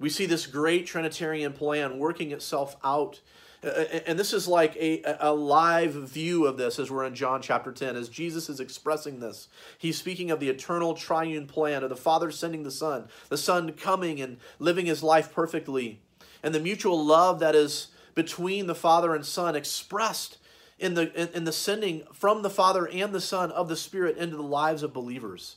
We 0.00 0.08
see 0.08 0.26
this 0.26 0.46
great 0.46 0.86
Trinitarian 0.86 1.52
plan 1.52 1.98
working 1.98 2.32
itself 2.32 2.76
out 2.82 3.20
and 3.62 4.18
this 4.18 4.32
is 4.32 4.48
like 4.48 4.74
a, 4.76 5.02
a 5.20 5.34
live 5.34 5.92
view 5.92 6.46
of 6.46 6.56
this 6.56 6.78
as 6.78 6.90
we're 6.90 7.04
in 7.04 7.14
John 7.14 7.42
chapter 7.42 7.72
10. 7.72 7.94
As 7.94 8.08
Jesus 8.08 8.48
is 8.48 8.58
expressing 8.58 9.20
this, 9.20 9.48
he's 9.76 9.98
speaking 9.98 10.30
of 10.30 10.40
the 10.40 10.48
eternal 10.48 10.94
triune 10.94 11.46
plan 11.46 11.82
of 11.82 11.90
the 11.90 11.96
Father 11.96 12.30
sending 12.30 12.62
the 12.62 12.70
Son, 12.70 13.08
the 13.28 13.36
Son 13.36 13.72
coming 13.72 14.20
and 14.20 14.38
living 14.58 14.86
his 14.86 15.02
life 15.02 15.34
perfectly, 15.34 16.00
and 16.42 16.54
the 16.54 16.60
mutual 16.60 17.04
love 17.04 17.38
that 17.40 17.54
is 17.54 17.88
between 18.14 18.66
the 18.66 18.74
Father 18.74 19.14
and 19.14 19.26
Son 19.26 19.54
expressed 19.54 20.38
in 20.78 20.94
the, 20.94 21.12
in, 21.12 21.28
in 21.34 21.44
the 21.44 21.52
sending 21.52 22.04
from 22.14 22.40
the 22.40 22.48
Father 22.48 22.88
and 22.88 23.12
the 23.12 23.20
Son 23.20 23.50
of 23.50 23.68
the 23.68 23.76
Spirit 23.76 24.16
into 24.16 24.36
the 24.36 24.42
lives 24.42 24.82
of 24.82 24.94
believers. 24.94 25.56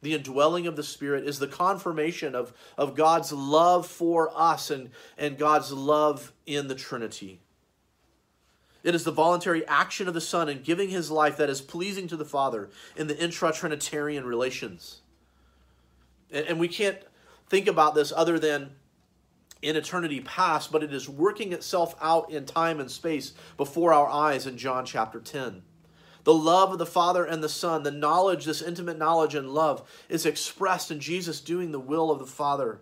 The 0.00 0.14
indwelling 0.14 0.66
of 0.66 0.76
the 0.76 0.82
Spirit 0.82 1.26
is 1.26 1.38
the 1.38 1.48
confirmation 1.48 2.34
of, 2.34 2.52
of 2.76 2.94
God's 2.94 3.32
love 3.32 3.86
for 3.86 4.30
us 4.34 4.70
and, 4.70 4.90
and 5.16 5.36
God's 5.36 5.72
love 5.72 6.32
in 6.46 6.68
the 6.68 6.74
Trinity. 6.74 7.40
It 8.84 8.94
is 8.94 9.04
the 9.04 9.10
voluntary 9.10 9.66
action 9.66 10.06
of 10.06 10.14
the 10.14 10.20
Son 10.20 10.48
in 10.48 10.62
giving 10.62 10.88
his 10.88 11.10
life 11.10 11.36
that 11.38 11.50
is 11.50 11.60
pleasing 11.60 12.06
to 12.08 12.16
the 12.16 12.24
Father 12.24 12.70
in 12.96 13.08
the 13.08 13.18
intra 13.18 13.52
Trinitarian 13.52 14.24
relations. 14.24 15.00
And, 16.30 16.46
and 16.46 16.60
we 16.60 16.68
can't 16.68 16.98
think 17.48 17.66
about 17.66 17.94
this 17.94 18.12
other 18.14 18.38
than 18.38 18.70
in 19.62 19.74
eternity 19.74 20.20
past, 20.20 20.70
but 20.70 20.84
it 20.84 20.94
is 20.94 21.08
working 21.08 21.52
itself 21.52 21.96
out 22.00 22.30
in 22.30 22.44
time 22.44 22.78
and 22.78 22.90
space 22.90 23.32
before 23.56 23.92
our 23.92 24.08
eyes 24.08 24.46
in 24.46 24.56
John 24.56 24.86
chapter 24.86 25.18
10. 25.18 25.62
The 26.24 26.34
love 26.34 26.72
of 26.72 26.78
the 26.78 26.86
Father 26.86 27.24
and 27.24 27.42
the 27.42 27.48
Son, 27.48 27.82
the 27.82 27.90
knowledge, 27.90 28.44
this 28.44 28.62
intimate 28.62 28.98
knowledge 28.98 29.34
and 29.34 29.50
love, 29.50 29.88
is 30.08 30.26
expressed 30.26 30.90
in 30.90 31.00
Jesus 31.00 31.40
doing 31.40 31.72
the 31.72 31.80
will 31.80 32.10
of 32.10 32.18
the 32.18 32.26
Father. 32.26 32.80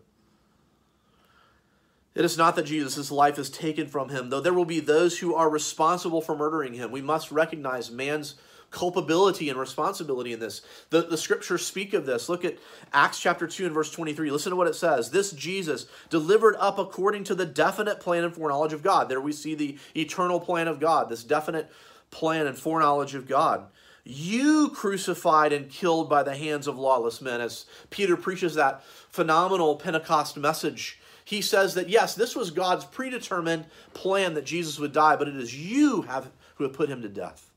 It 2.14 2.24
is 2.24 2.38
not 2.38 2.56
that 2.56 2.64
Jesus' 2.64 3.10
life 3.10 3.38
is 3.38 3.50
taken 3.50 3.88
from 3.88 4.08
him, 4.08 4.30
though 4.30 4.40
there 4.40 4.54
will 4.54 4.64
be 4.64 4.80
those 4.80 5.18
who 5.18 5.34
are 5.34 5.50
responsible 5.50 6.22
for 6.22 6.34
murdering 6.34 6.72
him. 6.72 6.90
We 6.90 7.02
must 7.02 7.30
recognize 7.30 7.90
man's 7.90 8.36
culpability 8.70 9.48
and 9.48 9.58
responsibility 9.58 10.32
in 10.32 10.40
this. 10.40 10.62
The, 10.90 11.02
the 11.02 11.16
scriptures 11.18 11.64
speak 11.64 11.94
of 11.94 12.06
this. 12.06 12.28
Look 12.28 12.44
at 12.44 12.58
Acts 12.92 13.20
chapter 13.20 13.46
2 13.46 13.66
and 13.66 13.74
verse 13.74 13.90
23. 13.90 14.30
Listen 14.30 14.50
to 14.50 14.56
what 14.56 14.66
it 14.66 14.74
says. 14.74 15.10
This 15.10 15.32
Jesus 15.32 15.86
delivered 16.10 16.56
up 16.56 16.78
according 16.78 17.24
to 17.24 17.34
the 17.34 17.46
definite 17.46 18.00
plan 18.00 18.24
and 18.24 18.34
foreknowledge 18.34 18.72
of 18.72 18.82
God. 18.82 19.08
There 19.08 19.20
we 19.20 19.32
see 19.32 19.54
the 19.54 19.78
eternal 19.94 20.40
plan 20.40 20.68
of 20.68 20.80
God, 20.80 21.08
this 21.08 21.24
definite 21.24 21.70
plan 22.10 22.46
and 22.46 22.58
foreknowledge 22.58 23.14
of 23.14 23.26
God. 23.26 23.66
You 24.04 24.70
crucified 24.70 25.52
and 25.52 25.68
killed 25.68 26.08
by 26.08 26.22
the 26.22 26.36
hands 26.36 26.68
of 26.68 26.78
lawless 26.78 27.20
men. 27.20 27.40
As 27.40 27.66
Peter 27.90 28.16
preaches 28.16 28.54
that 28.54 28.84
phenomenal 28.84 29.76
Pentecost 29.76 30.36
message, 30.36 31.00
he 31.24 31.42
says 31.42 31.74
that 31.74 31.88
yes, 31.88 32.14
this 32.14 32.36
was 32.36 32.52
God's 32.52 32.84
predetermined 32.84 33.66
plan 33.94 34.34
that 34.34 34.46
Jesus 34.46 34.78
would 34.78 34.92
die, 34.92 35.16
but 35.16 35.26
it 35.26 35.36
is 35.36 35.58
you 35.58 36.02
have, 36.02 36.30
who 36.54 36.64
have 36.64 36.72
put 36.72 36.88
him 36.88 37.02
to 37.02 37.08
death. 37.08 37.50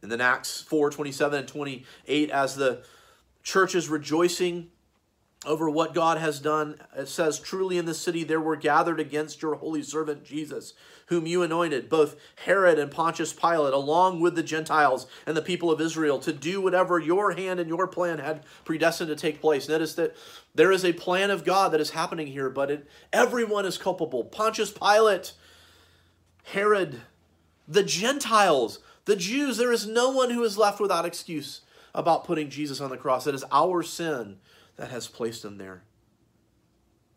And 0.00 0.10
then 0.10 0.22
Acts 0.22 0.62
4 0.62 0.90
27 0.90 1.40
and 1.40 1.48
28, 1.48 2.30
as 2.30 2.56
the 2.56 2.82
church 3.42 3.74
is 3.74 3.88
rejoicing 3.88 4.70
over 5.46 5.70
what 5.70 5.94
God 5.94 6.18
has 6.18 6.40
done. 6.40 6.80
It 6.96 7.08
says, 7.08 7.38
Truly 7.38 7.78
in 7.78 7.84
the 7.84 7.94
city 7.94 8.24
there 8.24 8.40
were 8.40 8.56
gathered 8.56 8.98
against 8.98 9.40
your 9.40 9.54
holy 9.54 9.82
servant 9.82 10.24
Jesus, 10.24 10.74
whom 11.06 11.26
you 11.26 11.42
anointed, 11.42 11.88
both 11.88 12.16
Herod 12.44 12.78
and 12.78 12.90
Pontius 12.90 13.32
Pilate, 13.32 13.72
along 13.72 14.20
with 14.20 14.34
the 14.34 14.42
Gentiles 14.42 15.06
and 15.26 15.36
the 15.36 15.42
people 15.42 15.70
of 15.70 15.80
Israel, 15.80 16.18
to 16.20 16.32
do 16.32 16.60
whatever 16.60 16.98
your 16.98 17.32
hand 17.32 17.60
and 17.60 17.68
your 17.68 17.86
plan 17.86 18.18
had 18.18 18.44
predestined 18.64 19.08
to 19.08 19.16
take 19.16 19.40
place. 19.40 19.68
Notice 19.68 19.94
that 19.94 20.16
there 20.54 20.72
is 20.72 20.84
a 20.84 20.92
plan 20.92 21.30
of 21.30 21.44
God 21.44 21.72
that 21.72 21.80
is 21.80 21.90
happening 21.90 22.26
here, 22.26 22.50
but 22.50 22.70
it, 22.70 22.88
everyone 23.12 23.64
is 23.64 23.78
culpable. 23.78 24.24
Pontius 24.24 24.72
Pilate, 24.72 25.34
Herod, 26.44 27.02
the 27.68 27.84
Gentiles, 27.84 28.80
the 29.04 29.16
Jews, 29.16 29.56
there 29.56 29.72
is 29.72 29.86
no 29.86 30.10
one 30.10 30.30
who 30.30 30.42
is 30.42 30.58
left 30.58 30.80
without 30.80 31.06
excuse 31.06 31.60
about 31.94 32.24
putting 32.24 32.50
Jesus 32.50 32.80
on 32.80 32.90
the 32.90 32.96
cross. 32.96 33.26
It 33.26 33.34
is 33.34 33.44
our 33.52 33.82
sin 33.82 34.38
that 34.78 34.90
has 34.90 35.06
placed 35.06 35.44
him 35.44 35.58
there. 35.58 35.82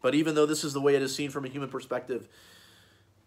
But 0.02 0.15
even 0.15 0.36
though 0.36 0.47
this 0.47 0.63
is 0.63 0.74
the 0.74 0.82
way 0.82 0.95
it 0.95 1.02
is 1.02 1.15
seen 1.15 1.30
from 1.30 1.45
a 1.45 1.50
human 1.50 1.69
perspective, 1.69 2.28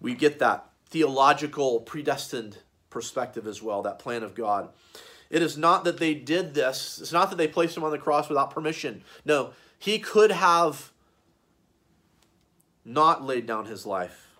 we 0.01 0.15
get 0.15 0.41
that 0.41 0.67
theological, 0.91 1.81
predestined 1.81 2.59
perspective 2.91 3.47
as 3.47 3.63
well, 3.63 3.83
that 3.83 3.99
plan 3.99 4.23
of 4.23 4.35
God. 4.35 4.69
It 5.31 5.41
is 5.41 5.57
not 5.57 5.85
that 5.85 5.99
they 5.99 6.15
did 6.15 6.55
this, 6.55 6.99
it's 7.01 7.13
not 7.13 7.31
that 7.31 7.37
they 7.37 7.49
placed 7.49 7.77
him 7.77 7.85
on 7.85 7.91
the 7.91 7.99
cross 7.99 8.29
without 8.29 8.51
permission. 8.51 9.03
No, 9.25 9.53
he 9.79 9.99
could 9.99 10.31
have 10.31 10.93
not 12.85 13.25
laid 13.25 13.47
down 13.47 13.67
his 13.67 13.87
life. 13.87 14.39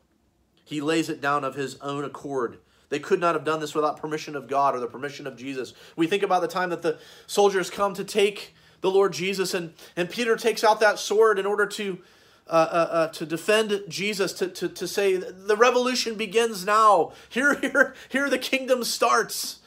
He 0.65 0.81
lays 0.81 1.09
it 1.09 1.21
down 1.21 1.45
of 1.45 1.55
his 1.55 1.77
own 1.81 2.05
accord. 2.05 2.59
They 2.89 2.99
could 2.99 3.21
not 3.21 3.35
have 3.35 3.45
done 3.45 3.61
this 3.61 3.75
without 3.75 4.01
permission 4.01 4.37
of 4.37 4.49
God 4.49 4.75
or 4.75 4.81
the 4.81 4.87
permission 4.87 5.27
of 5.27 5.37
Jesus. 5.37 5.73
We 5.97 6.07
think 6.07 6.23
about 6.23 6.43
the 6.43 6.49
time 6.49 6.71
that 6.71 6.83
the 6.83 6.99
soldiers 7.27 7.71
come 7.71 7.95
to 7.95 8.05
take 8.05 8.55
the 8.85 8.91
Lord 8.91 9.15
Jesus. 9.15 9.55
And, 9.55 9.73
and 9.97 10.11
Peter 10.11 10.37
takes 10.37 10.63
out 10.63 10.79
that 10.81 10.99
sword 10.99 11.39
in 11.39 11.47
order 11.47 11.65
to, 11.65 11.99
uh, 12.47 12.51
uh, 12.51 12.89
uh, 12.91 13.09
to 13.09 13.25
defend 13.25 13.83
Jesus, 13.89 14.35
to, 14.35 14.47
to, 14.49 14.69
to 14.69 14.87
say, 14.87 15.17
the 15.17 15.57
revolution 15.57 16.17
begins 16.17 16.67
now. 16.67 17.13
Here, 17.31 17.55
here, 17.55 17.95
here 18.11 18.29
the 18.29 18.37
kingdom 18.37 18.85
starts. 18.85 19.61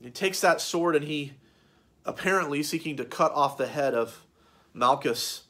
He 0.00 0.10
takes 0.10 0.40
that 0.42 0.60
sword 0.60 0.94
and 0.94 1.04
he, 1.04 1.32
apparently 2.04 2.62
seeking 2.62 2.96
to 2.98 3.04
cut 3.04 3.32
off 3.32 3.58
the 3.58 3.66
head 3.66 3.94
of 3.94 4.24
Malchus, 4.72 5.42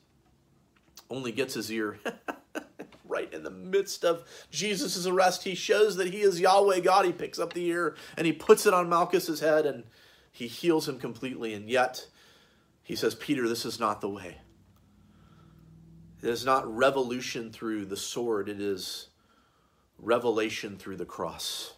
only 1.11 1.33
gets 1.33 1.53
his 1.53 1.71
ear. 1.71 1.99
right 3.07 3.31
in 3.35 3.43
the 3.43 3.51
midst 3.51 4.07
of 4.07 4.25
Jesus' 4.51 5.07
arrest, 5.07 5.45
he 5.45 5.55
shows 5.55 5.97
that 5.97 6.09
he 6.09 6.23
is 6.23 6.41
Yahweh 6.41 6.81
God. 6.81 7.05
He 7.05 7.13
picks 7.13 7.39
up 7.39 7.53
the 7.53 7.67
ear 7.67 7.95
and 8.17 8.27
he 8.27 8.33
puts 8.33 8.65
it 8.65 8.73
on 8.73 8.89
Malchus's 8.89 9.41
head 9.41 9.67
and 9.67 9.85
he 10.31 10.47
heals 10.47 10.89
him 10.89 10.99
completely. 10.99 11.53
And 11.53 11.69
yet, 11.69 12.07
he 12.83 12.97
says, 12.97 13.15
Peter, 13.15 13.49
this 13.49 13.65
is 13.65 13.79
not 13.79 14.01
the 14.01 14.09
way. 14.09 14.39
It 16.23 16.29
is 16.29 16.45
not 16.45 16.73
revolution 16.73 17.51
through 17.51 17.87
the 17.87 17.97
sword, 17.97 18.49
it 18.49 18.61
is 18.61 19.09
revelation 19.99 20.77
through 20.77 20.97
the 20.97 21.05
cross. 21.05 21.75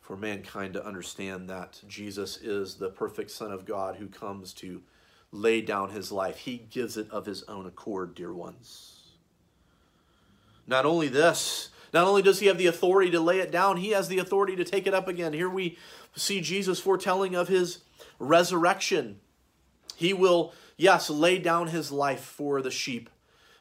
For 0.00 0.16
mankind 0.16 0.74
to 0.74 0.84
understand 0.84 1.48
that 1.50 1.80
Jesus 1.86 2.36
is 2.38 2.74
the 2.74 2.90
perfect 2.90 3.30
Son 3.30 3.52
of 3.52 3.64
God 3.64 3.96
who 3.96 4.08
comes 4.08 4.52
to 4.54 4.82
lay 5.30 5.60
down 5.60 5.90
his 5.90 6.10
life. 6.10 6.38
He 6.38 6.66
gives 6.70 6.96
it 6.96 7.08
of 7.10 7.26
his 7.26 7.44
own 7.44 7.66
accord, 7.66 8.14
dear 8.14 8.32
ones. 8.32 8.96
Not 10.66 10.84
only 10.84 11.08
this, 11.08 11.70
not 11.92 12.06
only 12.06 12.22
does 12.22 12.40
he 12.40 12.46
have 12.46 12.58
the 12.58 12.66
authority 12.66 13.10
to 13.10 13.20
lay 13.20 13.38
it 13.40 13.50
down, 13.50 13.76
he 13.76 13.90
has 13.90 14.08
the 14.08 14.18
authority 14.18 14.56
to 14.56 14.64
take 14.64 14.86
it 14.86 14.94
up 14.94 15.08
again. 15.08 15.32
Here 15.32 15.50
we 15.50 15.78
see 16.14 16.40
Jesus 16.40 16.80
foretelling 16.80 17.34
of 17.34 17.48
his 17.48 17.80
resurrection. 18.18 19.20
He 19.96 20.12
will, 20.12 20.52
yes, 20.76 21.10
lay 21.10 21.38
down 21.38 21.68
his 21.68 21.92
life 21.92 22.20
for 22.20 22.62
the 22.62 22.70
sheep. 22.70 23.10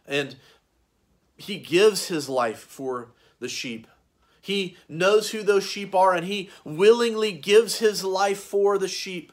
And 0.08 0.36
he 1.38 1.58
gives 1.58 2.08
his 2.08 2.28
life 2.28 2.60
for 2.60 3.12
the 3.40 3.50
sheep. 3.50 3.88
He 4.42 4.78
knows 4.88 5.32
who 5.32 5.44
those 5.44 5.66
sheep 5.66 5.94
are 5.94 6.14
and 6.14 6.26
he 6.26 6.50
willingly 6.64 7.32
gives 7.32 7.80
his 7.80 8.04
life 8.04 8.40
for 8.40 8.78
the 8.78 8.88
sheep. 8.88 9.32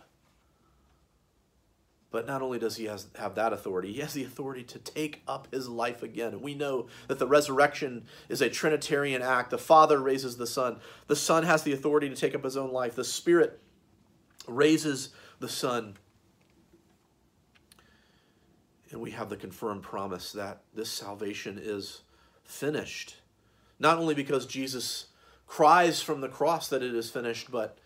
But 2.17 2.27
not 2.27 2.41
only 2.41 2.59
does 2.59 2.77
he 2.77 2.87
has, 2.87 3.09
have 3.17 3.35
that 3.35 3.53
authority, 3.53 3.93
he 3.93 4.01
has 4.01 4.15
the 4.15 4.25
authority 4.25 4.63
to 4.63 4.79
take 4.79 5.21
up 5.29 5.49
his 5.53 5.69
life 5.69 6.03
again. 6.03 6.33
And 6.33 6.41
we 6.41 6.55
know 6.55 6.87
that 7.09 7.19
the 7.19 7.27
resurrection 7.27 8.07
is 8.31 8.41
a 8.41 8.49
Trinitarian 8.49 9.21
act. 9.21 9.51
The 9.51 9.59
Father 9.59 10.01
raises 10.01 10.39
the 10.39 10.47
Son. 10.47 10.79
The 11.09 11.15
Son 11.15 11.43
has 11.43 11.63
the 11.63 11.75
authority 11.75 12.09
to 12.09 12.17
take 12.17 12.35
up 12.35 12.43
his 12.43 12.57
own 12.57 12.73
life. 12.73 12.95
The 12.95 13.05
Spirit 13.05 13.61
raises 14.49 15.11
the 15.41 15.49
Son. 15.51 15.99
And 18.91 19.03
we 19.03 19.11
have 19.11 19.29
the 19.29 19.37
confirmed 19.37 19.83
promise 19.83 20.33
that 20.33 20.63
this 20.73 20.91
salvation 20.91 21.61
is 21.63 22.01
finished. 22.45 23.17
Not 23.79 23.99
only 23.99 24.15
because 24.15 24.47
Jesus 24.47 25.09
cries 25.47 26.01
from 26.01 26.23
the 26.23 26.31
cross 26.31 26.69
that 26.69 26.83
it 26.83 26.95
is 26.95 27.11
finished, 27.11 27.51
but 27.51 27.77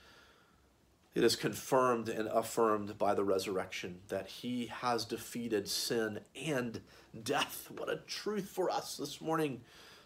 it 1.15 1.25
is 1.25 1.35
confirmed 1.35 2.09
and 2.09 2.29
affirmed 2.29 2.97
by 2.97 3.15
the 3.15 3.25
resurrection 3.25 3.99
that 4.09 4.29
he 4.29 4.67
has 4.67 5.05
defeated 5.05 5.69
sin 5.69 6.21
and 6.41 6.81
death. 7.23 7.69
What 7.77 7.91
a 7.91 7.97
truth 8.07 8.49
for 8.49 8.71
us 8.71 8.97
this 8.97 9.21
morning, 9.21 9.63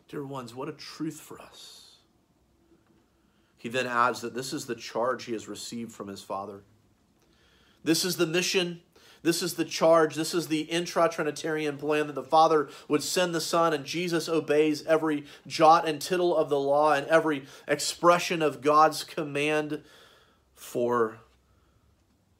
dear 0.08 0.24
ones. 0.24 0.54
What 0.54 0.68
a 0.68 0.72
truth 0.72 1.20
for 1.20 1.40
us. 1.40 1.96
He 3.58 3.68
then 3.68 3.86
adds 3.86 4.20
that 4.22 4.34
this 4.34 4.52
is 4.52 4.66
the 4.66 4.74
charge 4.74 5.24
he 5.24 5.32
has 5.32 5.48
received 5.48 5.92
from 5.92 6.08
his 6.08 6.22
Father. 6.22 6.62
This 7.82 8.04
is 8.04 8.16
the 8.16 8.26
mission. 8.26 8.80
This 9.22 9.42
is 9.42 9.54
the 9.54 9.64
charge. 9.64 10.14
This 10.14 10.34
is 10.34 10.48
the 10.48 10.62
intra 10.62 11.08
Trinitarian 11.08 11.76
plan 11.78 12.06
that 12.06 12.14
the 12.14 12.22
Father 12.22 12.68
would 12.88 13.02
send 13.02 13.34
the 13.34 13.40
Son, 13.40 13.72
and 13.72 13.84
Jesus 13.84 14.28
obeys 14.28 14.84
every 14.86 15.24
jot 15.46 15.88
and 15.88 16.00
tittle 16.00 16.36
of 16.36 16.50
the 16.50 16.60
law 16.60 16.92
and 16.92 17.06
every 17.06 17.44
expression 17.66 18.42
of 18.42 18.60
God's 18.60 19.02
command 19.04 19.82
for 20.54 21.18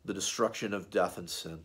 the 0.05 0.15
destruction 0.15 0.75
of 0.75 0.91
death 0.91 1.19
and 1.19 1.29
sin. 1.29 1.61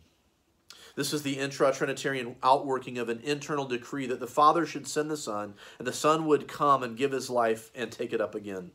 This 0.96 1.12
is 1.12 1.22
the 1.22 1.38
intra 1.38 1.72
Trinitarian 1.72 2.36
outworking 2.42 2.98
of 2.98 3.08
an 3.08 3.20
internal 3.22 3.64
decree 3.64 4.06
that 4.06 4.20
the 4.20 4.26
Father 4.26 4.66
should 4.66 4.88
send 4.88 5.10
the 5.10 5.16
Son, 5.16 5.54
and 5.78 5.86
the 5.86 5.92
Son 5.92 6.26
would 6.26 6.48
come 6.48 6.82
and 6.82 6.96
give 6.96 7.12
his 7.12 7.30
life 7.30 7.70
and 7.74 7.90
take 7.92 8.12
it 8.12 8.20
up 8.20 8.34
again. 8.34 8.72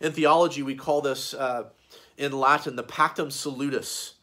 In 0.00 0.12
theology, 0.12 0.62
we 0.62 0.74
call 0.74 1.00
this 1.00 1.34
uh, 1.34 1.64
in 2.16 2.32
Latin 2.32 2.76
the 2.76 2.84
pactum 2.84 3.32
salutis. 3.32 4.14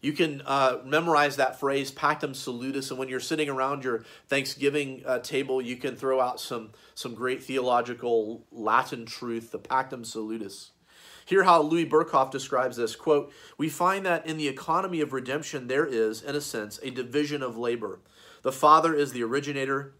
You 0.00 0.12
can 0.12 0.42
uh, 0.44 0.78
memorize 0.84 1.36
that 1.36 1.58
phrase, 1.58 1.90
pactum 1.90 2.34
salutis, 2.34 2.90
and 2.90 2.98
when 2.98 3.08
you're 3.08 3.20
sitting 3.20 3.48
around 3.48 3.82
your 3.82 4.04
Thanksgiving 4.28 5.02
uh, 5.06 5.20
table, 5.20 5.62
you 5.62 5.76
can 5.76 5.96
throw 5.96 6.20
out 6.20 6.40
some, 6.40 6.70
some 6.94 7.14
great 7.14 7.42
theological 7.42 8.44
Latin 8.52 9.06
truth, 9.06 9.50
the 9.50 9.58
pactum 9.58 10.04
salutis. 10.04 10.72
Hear 11.26 11.42
how 11.42 11.60
Louis 11.60 11.84
Berkhof 11.84 12.30
describes 12.30 12.76
this. 12.76 12.94
Quote, 12.94 13.32
We 13.58 13.68
find 13.68 14.06
that 14.06 14.26
in 14.26 14.36
the 14.36 14.46
economy 14.46 15.00
of 15.00 15.12
redemption, 15.12 15.66
there 15.66 15.84
is, 15.84 16.22
in 16.22 16.36
a 16.36 16.40
sense, 16.40 16.78
a 16.84 16.90
division 16.90 17.42
of 17.42 17.58
labor. 17.58 17.98
The 18.42 18.52
Father 18.52 18.94
is 18.94 19.12
the 19.12 19.24
originator, 19.24 19.92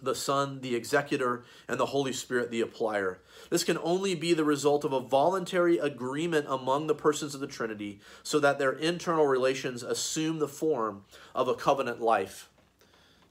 the 0.00 0.14
Son, 0.14 0.60
the 0.60 0.76
executor, 0.76 1.42
and 1.66 1.80
the 1.80 1.86
Holy 1.86 2.12
Spirit, 2.12 2.52
the 2.52 2.62
applier. 2.62 3.16
This 3.50 3.64
can 3.64 3.76
only 3.78 4.14
be 4.14 4.34
the 4.34 4.44
result 4.44 4.84
of 4.84 4.92
a 4.92 5.00
voluntary 5.00 5.78
agreement 5.78 6.46
among 6.48 6.86
the 6.86 6.94
persons 6.94 7.34
of 7.34 7.40
the 7.40 7.48
Trinity 7.48 8.00
so 8.22 8.38
that 8.38 8.60
their 8.60 8.72
internal 8.72 9.26
relations 9.26 9.82
assume 9.82 10.38
the 10.38 10.46
form 10.46 11.04
of 11.34 11.48
a 11.48 11.56
covenant 11.56 12.00
life. 12.00 12.48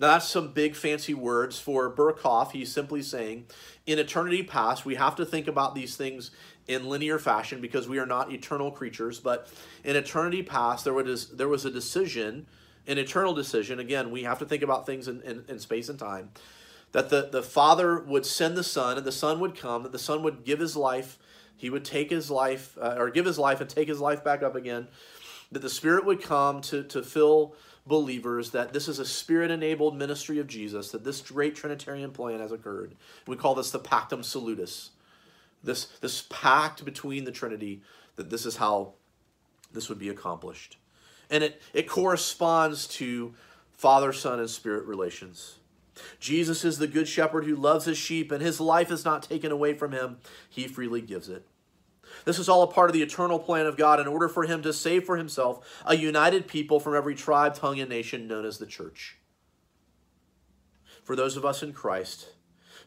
Now, 0.02 0.08
that's 0.08 0.28
some 0.28 0.52
big 0.52 0.76
fancy 0.76 1.14
words 1.14 1.60
for 1.60 1.96
Berkhof. 1.96 2.54
He's 2.54 2.74
simply 2.74 3.04
saying, 3.04 3.46
in 3.86 4.00
eternity 4.00 4.42
past, 4.42 4.84
we 4.84 4.96
have 4.96 5.16
to 5.18 5.26
think 5.26 5.48
about 5.48 5.76
these 5.76 5.96
things 5.96 6.32
in 6.68 6.88
linear 6.90 7.20
fashion 7.20 7.62
because 7.62 7.88
we 7.88 8.00
are 8.00 8.06
not 8.06 8.32
eternal 8.32 8.72
creatures. 8.72 9.20
But 9.20 9.48
in 9.84 9.96
eternity 9.96 10.44
past, 10.44 10.84
there 10.84 10.94
was, 10.94 11.30
there 11.30 11.48
was 11.48 11.66
a 11.66 11.72
decision, 11.72 12.46
an 12.88 12.98
eternal 12.98 13.34
decision. 13.34 13.80
Again, 13.80 14.12
we 14.12 14.24
have 14.24 14.40
to 14.40 14.46
think 14.46 14.64
about 14.64 14.86
things 14.86 15.08
in, 15.08 15.22
in, 15.22 15.44
in 15.48 15.60
space 15.60 15.90
and 15.90 16.00
time. 16.00 16.30
That 16.92 17.10
the, 17.10 17.30
the 17.32 17.44
Father 17.44 18.00
would 18.02 18.26
send 18.26 18.58
the 18.58 18.64
Son, 18.64 18.98
and 18.98 19.06
the 19.06 19.12
Son 19.12 19.40
would 19.40 19.56
come, 19.56 19.84
that 19.84 19.94
the 19.94 20.00
Son 20.00 20.24
would 20.24 20.44
give 20.44 20.60
his 20.60 20.76
life, 20.76 21.18
he 21.56 21.70
would 21.70 21.86
take 21.86 22.10
his 22.10 22.30
life, 22.30 22.78
uh, 22.82 22.96
or 22.98 23.10
give 23.10 23.26
his 23.26 23.40
life 23.40 23.62
and 23.62 23.70
take 23.70 23.88
his 23.88 24.00
life 24.00 24.24
back 24.24 24.44
up 24.44 24.56
again. 24.56 24.88
That 25.52 25.62
the 25.62 25.70
Spirit 25.70 26.06
would 26.06 26.22
come 26.22 26.62
to, 26.62 26.84
to 26.84 27.02
fill 27.02 27.56
believers 27.86 28.52
that 28.52 28.74
this 28.74 28.88
is 28.88 29.00
a 29.00 29.06
spirit 29.06 29.50
enabled 29.50 29.98
ministry 29.98 30.40
of 30.40 30.48
Jesus, 30.48 30.92
that 30.92 31.04
this 31.04 31.22
great 31.22 31.56
Trinitarian 31.56 32.12
plan 32.12 32.40
has 32.40 32.52
occurred. 32.52 32.96
We 33.26 33.36
call 33.36 33.56
this 33.56 33.72
the 33.72 33.80
Pactum 33.80 34.24
Salutis 34.24 34.92
this, 35.64 35.86
this 36.02 36.26
pact 36.30 36.84
between 36.86 37.26
the 37.26 37.32
Trinity, 37.32 37.82
that 38.16 38.30
this 38.30 38.46
is 38.46 38.58
how 38.58 38.94
this 39.72 39.90
would 39.90 40.00
be 40.00 40.10
accomplished. 40.10 40.78
And 41.30 41.44
it, 41.44 41.62
it 41.74 41.88
corresponds 41.88 42.88
to 42.90 43.34
Father, 43.72 44.14
Son, 44.14 44.40
and 44.40 44.50
Spirit 44.50 44.86
relations. 44.86 45.58
Jesus 46.20 46.64
is 46.64 46.78
the 46.78 46.88
good 46.88 47.08
shepherd 47.08 47.46
who 47.46 47.56
loves 47.56 47.86
his 47.86 47.98
sheep, 47.98 48.32
and 48.32 48.42
his 48.42 48.60
life 48.60 48.92
is 48.92 49.06
not 49.06 49.24
taken 49.24 49.52
away 49.52 49.74
from 49.74 49.92
him. 49.92 50.18
He 50.50 50.68
freely 50.68 51.02
gives 51.02 51.30
it. 51.30 51.46
This 52.26 52.40
is 52.40 52.50
all 52.50 52.64
a 52.64 52.68
part 52.68 52.90
of 52.90 52.94
the 52.94 53.02
eternal 53.02 53.40
plan 53.40 53.66
of 53.66 53.78
God 53.78 54.00
in 54.00 54.08
order 54.08 54.28
for 54.28 54.44
him 54.44 54.62
to 54.64 54.74
save 54.74 55.06
for 55.06 55.18
himself 55.18 55.82
a 55.86 55.96
united 55.96 56.48
people 56.48 56.80
from 56.80 56.96
every 56.96 57.16
tribe, 57.16 57.56
tongue, 57.56 57.80
and 57.80 57.90
nation 57.90 58.28
known 58.28 58.46
as 58.46 58.58
the 58.58 58.66
church. 58.66 59.18
For 61.04 61.16
those 61.16 61.38
of 61.38 61.46
us 61.46 61.64
in 61.64 61.74
Christ, 61.74 62.28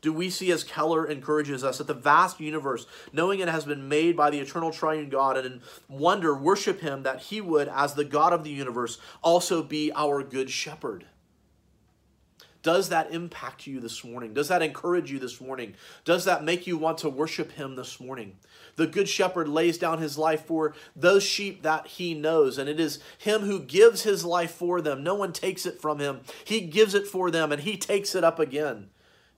do 0.05 0.13
we 0.13 0.29
see, 0.29 0.53
as 0.53 0.63
Keller 0.63 1.07
encourages 1.07 1.65
us, 1.65 1.79
that 1.79 1.87
the 1.87 1.95
vast 1.95 2.39
universe, 2.39 2.87
knowing 3.11 3.41
it 3.41 3.49
has 3.49 3.65
been 3.65 3.89
made 3.89 4.15
by 4.15 4.29
the 4.29 4.39
eternal 4.39 4.71
triune 4.71 5.09
God, 5.09 5.39
and 5.39 5.47
in 5.47 5.63
wonder 5.89 6.35
worship 6.35 6.83
Him 6.83 7.05
that 7.05 7.21
He 7.21 7.41
would, 7.41 7.69
as 7.69 7.95
the 7.95 8.05
God 8.05 8.35
of 8.35 8.45
the 8.45 8.51
universe, 8.51 8.99
also 9.23 9.63
be 9.63 9.91
our 9.95 10.23
good 10.23 10.51
shepherd? 10.51 11.07
Does 12.63 12.91
that 12.91 13.13
impact 13.13 13.67
you 13.67 13.81
this 13.81 14.05
morning? 14.05 14.35
Does 14.35 14.49
that 14.49 14.61
encourage 14.61 15.11
you 15.11 15.19
this 15.19 15.41
morning? 15.41 15.75
Does 16.05 16.27
that 16.27 16.45
make 16.45 16.67
you 16.67 16.77
want 16.77 16.99
to 16.99 17.09
worship 17.09 17.53
Him 17.53 17.75
this 17.75 17.99
morning? 17.99 18.37
The 18.77 18.87
Good 18.87 19.09
Shepherd 19.09 19.49
lays 19.49 19.79
down 19.79 20.01
His 20.01 20.19
life 20.19 20.45
for 20.45 20.75
those 20.95 21.23
sheep 21.23 21.63
that 21.63 21.87
He 21.87 22.13
knows, 22.13 22.59
and 22.59 22.69
it 22.69 22.79
is 22.79 22.99
Him 23.17 23.41
who 23.41 23.59
gives 23.59 24.03
His 24.03 24.23
life 24.23 24.51
for 24.51 24.83
them. 24.83 25.03
No 25.03 25.15
one 25.15 25.33
takes 25.33 25.65
it 25.65 25.81
from 25.81 25.99
Him. 25.99 26.21
He 26.45 26.61
gives 26.61 26.95
it 26.95 27.07
for 27.07 27.31
them, 27.31 27.53
and 27.53 27.63
He 27.63 27.79
takes 27.79 28.15
it 28.15 28.23
up 28.23 28.39
again 28.39 28.91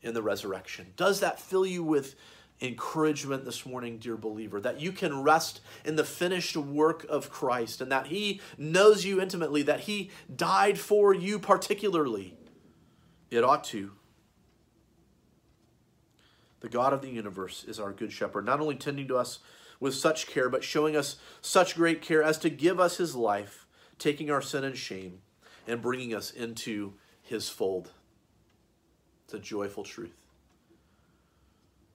in 0.02 0.14
the 0.14 0.22
resurrection? 0.22 0.92
Does 0.96 1.20
that 1.20 1.40
fill 1.40 1.66
you 1.66 1.82
with 1.82 2.14
encouragement 2.60 3.44
this 3.44 3.66
morning, 3.66 3.98
dear 3.98 4.16
believer, 4.16 4.60
that 4.60 4.80
you 4.80 4.92
can 4.92 5.22
rest 5.22 5.60
in 5.84 5.96
the 5.96 6.04
finished 6.04 6.56
work 6.56 7.04
of 7.08 7.30
Christ 7.30 7.80
and 7.80 7.92
that 7.92 8.06
He 8.06 8.40
knows 8.56 9.04
you 9.04 9.20
intimately, 9.20 9.62
that 9.62 9.80
He 9.80 10.10
died 10.34 10.78
for 10.78 11.14
you 11.14 11.38
particularly? 11.38 12.36
It 13.30 13.44
ought 13.44 13.64
to. 13.64 13.92
The 16.60 16.68
God 16.68 16.92
of 16.92 17.02
the 17.02 17.10
universe 17.10 17.64
is 17.64 17.78
our 17.78 17.92
good 17.92 18.12
shepherd, 18.12 18.46
not 18.46 18.60
only 18.60 18.76
tending 18.76 19.08
to 19.08 19.16
us 19.16 19.40
with 19.78 19.94
such 19.94 20.26
care, 20.26 20.48
but 20.48 20.64
showing 20.64 20.96
us 20.96 21.16
such 21.42 21.76
great 21.76 22.00
care 22.00 22.22
as 22.22 22.38
to 22.38 22.50
give 22.50 22.80
us 22.80 22.96
His 22.96 23.14
life, 23.14 23.66
taking 23.98 24.30
our 24.30 24.40
sin 24.40 24.64
and 24.64 24.76
shame, 24.76 25.20
and 25.66 25.82
bringing 25.82 26.14
us 26.14 26.30
into 26.30 26.94
His 27.20 27.50
fold. 27.50 27.90
It's 29.26 29.34
a 29.34 29.38
joyful 29.40 29.82
truth. 29.82 30.14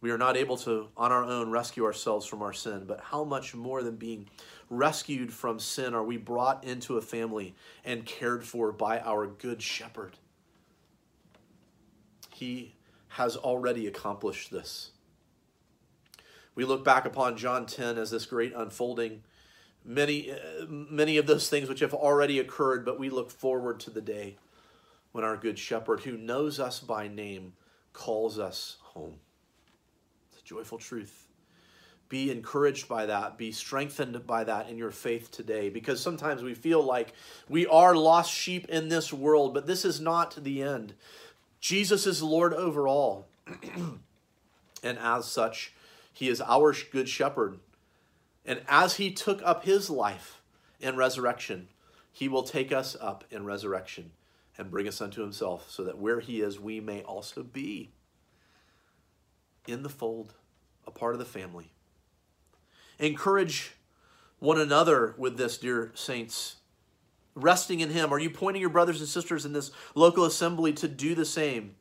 We 0.01 0.11
are 0.11 0.17
not 0.17 0.35
able 0.35 0.57
to, 0.57 0.89
on 0.97 1.13
our 1.13 1.23
own, 1.23 1.49
rescue 1.49 1.85
ourselves 1.85 2.25
from 2.25 2.41
our 2.41 2.51
sin, 2.51 2.83
but 2.85 2.99
how 2.99 3.23
much 3.23 3.55
more 3.55 3.83
than 3.83 3.95
being 3.95 4.27
rescued 4.69 5.31
from 5.31 5.57
sin 5.57 5.93
are 5.93 6.03
we 6.03 6.17
brought 6.17 6.65
into 6.65 6.97
a 6.97 7.01
family 7.01 7.55
and 7.85 8.05
cared 8.05 8.43
for 8.43 8.73
by 8.73 8.99
our 8.99 9.27
good 9.27 9.61
shepherd? 9.61 10.17
He 12.33 12.75
has 13.09 13.37
already 13.37 13.87
accomplished 13.87 14.51
this. 14.51 14.91
We 16.53 16.65
look 16.65 16.83
back 16.83 17.05
upon 17.05 17.37
John 17.37 17.65
10 17.65 17.97
as 17.97 18.11
this 18.11 18.25
great 18.25 18.53
unfolding. 18.53 19.23
Many, 19.85 20.31
uh, 20.31 20.65
many 20.67 21.15
of 21.17 21.27
those 21.27 21.47
things 21.47 21.69
which 21.69 21.79
have 21.79 21.93
already 21.93 22.39
occurred, 22.39 22.83
but 22.83 22.99
we 22.99 23.09
look 23.09 23.31
forward 23.31 23.79
to 23.81 23.89
the 23.89 24.01
day 24.01 24.37
when 25.11 25.23
our 25.23 25.37
good 25.37 25.59
shepherd, 25.59 26.01
who 26.01 26.17
knows 26.17 26.59
us 26.59 26.79
by 26.79 27.07
name, 27.07 27.53
calls 27.93 28.39
us 28.39 28.77
home. 28.81 29.15
It's 30.31 30.41
a 30.41 30.45
joyful 30.45 30.77
truth. 30.77 31.27
Be 32.09 32.29
encouraged 32.29 32.87
by 32.87 33.05
that. 33.05 33.37
Be 33.37 33.51
strengthened 33.51 34.25
by 34.27 34.43
that 34.43 34.69
in 34.69 34.77
your 34.77 34.91
faith 34.91 35.31
today 35.31 35.69
because 35.69 36.01
sometimes 36.01 36.43
we 36.43 36.53
feel 36.53 36.83
like 36.83 37.13
we 37.47 37.65
are 37.67 37.95
lost 37.95 38.31
sheep 38.31 38.67
in 38.67 38.89
this 38.89 39.13
world, 39.13 39.53
but 39.53 39.65
this 39.65 39.85
is 39.85 40.01
not 40.01 40.35
the 40.43 40.61
end. 40.61 40.93
Jesus 41.61 42.05
is 42.05 42.21
Lord 42.21 42.53
over 42.53 42.87
all. 42.87 43.27
and 44.83 44.99
as 44.99 45.25
such, 45.25 45.73
he 46.13 46.27
is 46.27 46.41
our 46.41 46.75
good 46.91 47.07
shepherd. 47.07 47.59
And 48.45 48.61
as 48.67 48.95
he 48.95 49.11
took 49.11 49.41
up 49.45 49.63
his 49.63 49.89
life 49.89 50.41
in 50.81 50.97
resurrection, 50.97 51.69
he 52.11 52.27
will 52.27 52.43
take 52.43 52.73
us 52.73 52.97
up 52.99 53.23
in 53.31 53.45
resurrection 53.45 54.11
and 54.61 54.71
bring 54.71 54.87
us 54.87 55.01
unto 55.01 55.21
himself, 55.21 55.69
so 55.69 55.83
that 55.83 55.97
where 55.97 56.21
he 56.21 56.39
is, 56.39 56.59
we 56.59 56.79
may 56.79 57.01
also 57.01 57.43
be 57.43 57.91
in 59.67 59.83
the 59.83 59.89
fold, 59.89 60.35
a 60.87 60.91
part 60.91 61.13
of 61.13 61.19
the 61.19 61.25
family. 61.25 61.71
Encourage 62.99 63.73
one 64.39 64.59
another 64.61 65.15
with 65.17 65.37
this, 65.37 65.57
dear 65.57 65.91
saints. 65.95 66.57
resting 67.35 67.79
in 67.79 67.89
Him? 67.89 68.13
Are 68.13 68.19
you 68.19 68.29
pointing 68.29 68.61
your 68.61 68.69
brothers 68.69 68.99
and 68.99 69.09
sisters 69.09 69.45
in 69.45 69.53
this 69.53 69.71
local 69.95 70.25
assembly 70.25 70.73
to 70.73 70.87
do 70.87 71.15
the 71.15 71.25
same? 71.25 71.75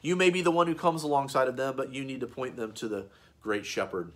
You 0.00 0.16
may 0.16 0.30
be 0.30 0.42
the 0.42 0.50
one 0.50 0.66
who 0.66 0.74
comes 0.74 1.02
alongside 1.02 1.48
of 1.48 1.56
them, 1.56 1.74
but 1.76 1.92
you 1.92 2.04
need 2.04 2.20
to 2.20 2.26
point 2.26 2.56
them 2.56 2.72
to 2.72 2.88
the 2.88 3.06
great 3.42 3.66
shepherd. 3.66 4.12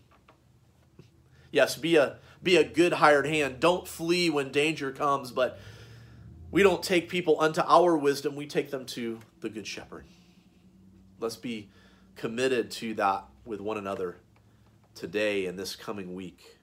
Yes, 1.51 1.77
be 1.77 1.97
a 1.97 2.19
be 2.43 2.57
a 2.57 2.65
good 2.65 2.95
hired 2.95 3.27
hand. 3.27 3.61
Don't 3.61 3.87
flee 3.87 4.31
when 4.31 4.51
danger 4.51 4.91
comes, 4.91 5.31
but 5.31 5.59
we 6.53 6.63
don't 6.63 6.83
take 6.83 7.09
people 7.09 7.41
unto 7.41 7.63
our 7.63 7.97
wisdom, 7.97 8.37
we 8.37 8.47
take 8.47 8.71
them 8.71 8.85
to 8.87 9.19
the 9.41 9.49
good 9.49 9.67
shepherd. 9.67 10.05
Let's 11.19 11.37
be 11.37 11.71
committed 12.15 12.71
to 12.73 12.95
that 12.95 13.25
with 13.45 13.61
one 13.61 13.79
another 13.79 14.19
today 14.95 15.47
and 15.47 15.59
this 15.59 15.75
coming 15.75 16.15
week. 16.15 16.59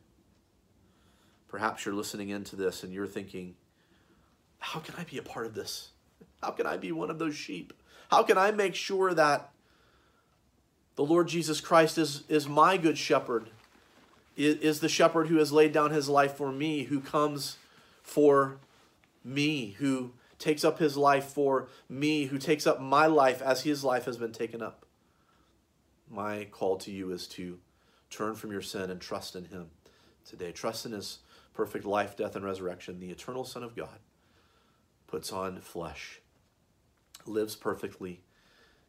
Perhaps 1.48 1.86
you're 1.86 1.96
listening 1.96 2.30
into 2.30 2.56
this 2.56 2.84
and 2.84 2.94
you're 2.94 3.08
thinking, 3.08 3.56
how 4.60 4.80
can 4.80 4.94
I 4.96 5.04
be 5.06 5.18
a 5.18 5.24
part 5.24 5.48
of 5.48 5.56
this? 5.56 5.90
How 6.44 6.52
can 6.52 6.68
I 6.68 6.78
be 6.78 6.92
one 6.92 7.10
of 7.10 7.18
those 7.18 7.36
sheep? 7.36 7.74
How 8.12 8.22
can 8.22 8.38
I 8.38 8.52
make 8.52 8.76
sure 8.76 9.14
that 9.16 9.50
the 10.96 11.04
Lord 11.04 11.28
Jesus 11.28 11.62
Christ 11.62 11.98
is, 11.98 12.24
is 12.30 12.48
my 12.48 12.78
good 12.78 12.98
shepherd, 12.98 13.50
is, 14.38 14.58
is 14.58 14.80
the 14.82 14.90
shepherd 14.90 15.28
who 15.28 15.38
has 15.38 15.52
laid 15.52 15.72
down 15.72 15.90
his 15.90 16.10
life 16.10 16.36
for 16.36 16.52
me, 16.52 16.84
who 16.84 17.00
comes 17.00 17.58
for 18.04 18.58
me, 19.34 19.72
who 19.80 20.14
takes 20.38 20.64
up 20.64 20.80
his 20.80 20.98
life 20.98 21.26
for 21.26 21.68
me, 21.88 22.26
who 22.26 22.38
takes 22.38 22.66
up 22.66 22.82
my 22.82 23.06
life 23.06 23.42
as 23.42 23.64
his 23.64 23.84
life 23.84 24.06
has 24.06 24.18
been 24.18 24.32
taken 24.32 24.62
up? 24.62 24.86
My 26.10 26.46
call 26.46 26.78
to 26.78 26.92
you 26.92 27.12
is 27.12 27.28
to 27.30 27.60
turn 28.10 28.36
from 28.36 28.52
your 28.52 28.62
sin 28.62 28.90
and 28.90 29.00
trust 29.00 29.36
in 29.36 29.46
him 29.46 29.70
today. 30.26 30.52
Trust 30.52 30.86
in 30.86 30.92
his 30.94 31.20
perfect 31.54 31.86
life, 31.86 32.16
death, 32.18 32.36
and 32.36 32.46
resurrection, 32.46 33.00
the 33.00 33.12
eternal 33.12 33.44
Son 33.44 33.64
of 33.64 33.76
God 33.76 34.00
puts 35.08 35.32
on 35.32 35.60
flesh 35.60 36.22
lives 37.26 37.56
perfectly, 37.56 38.22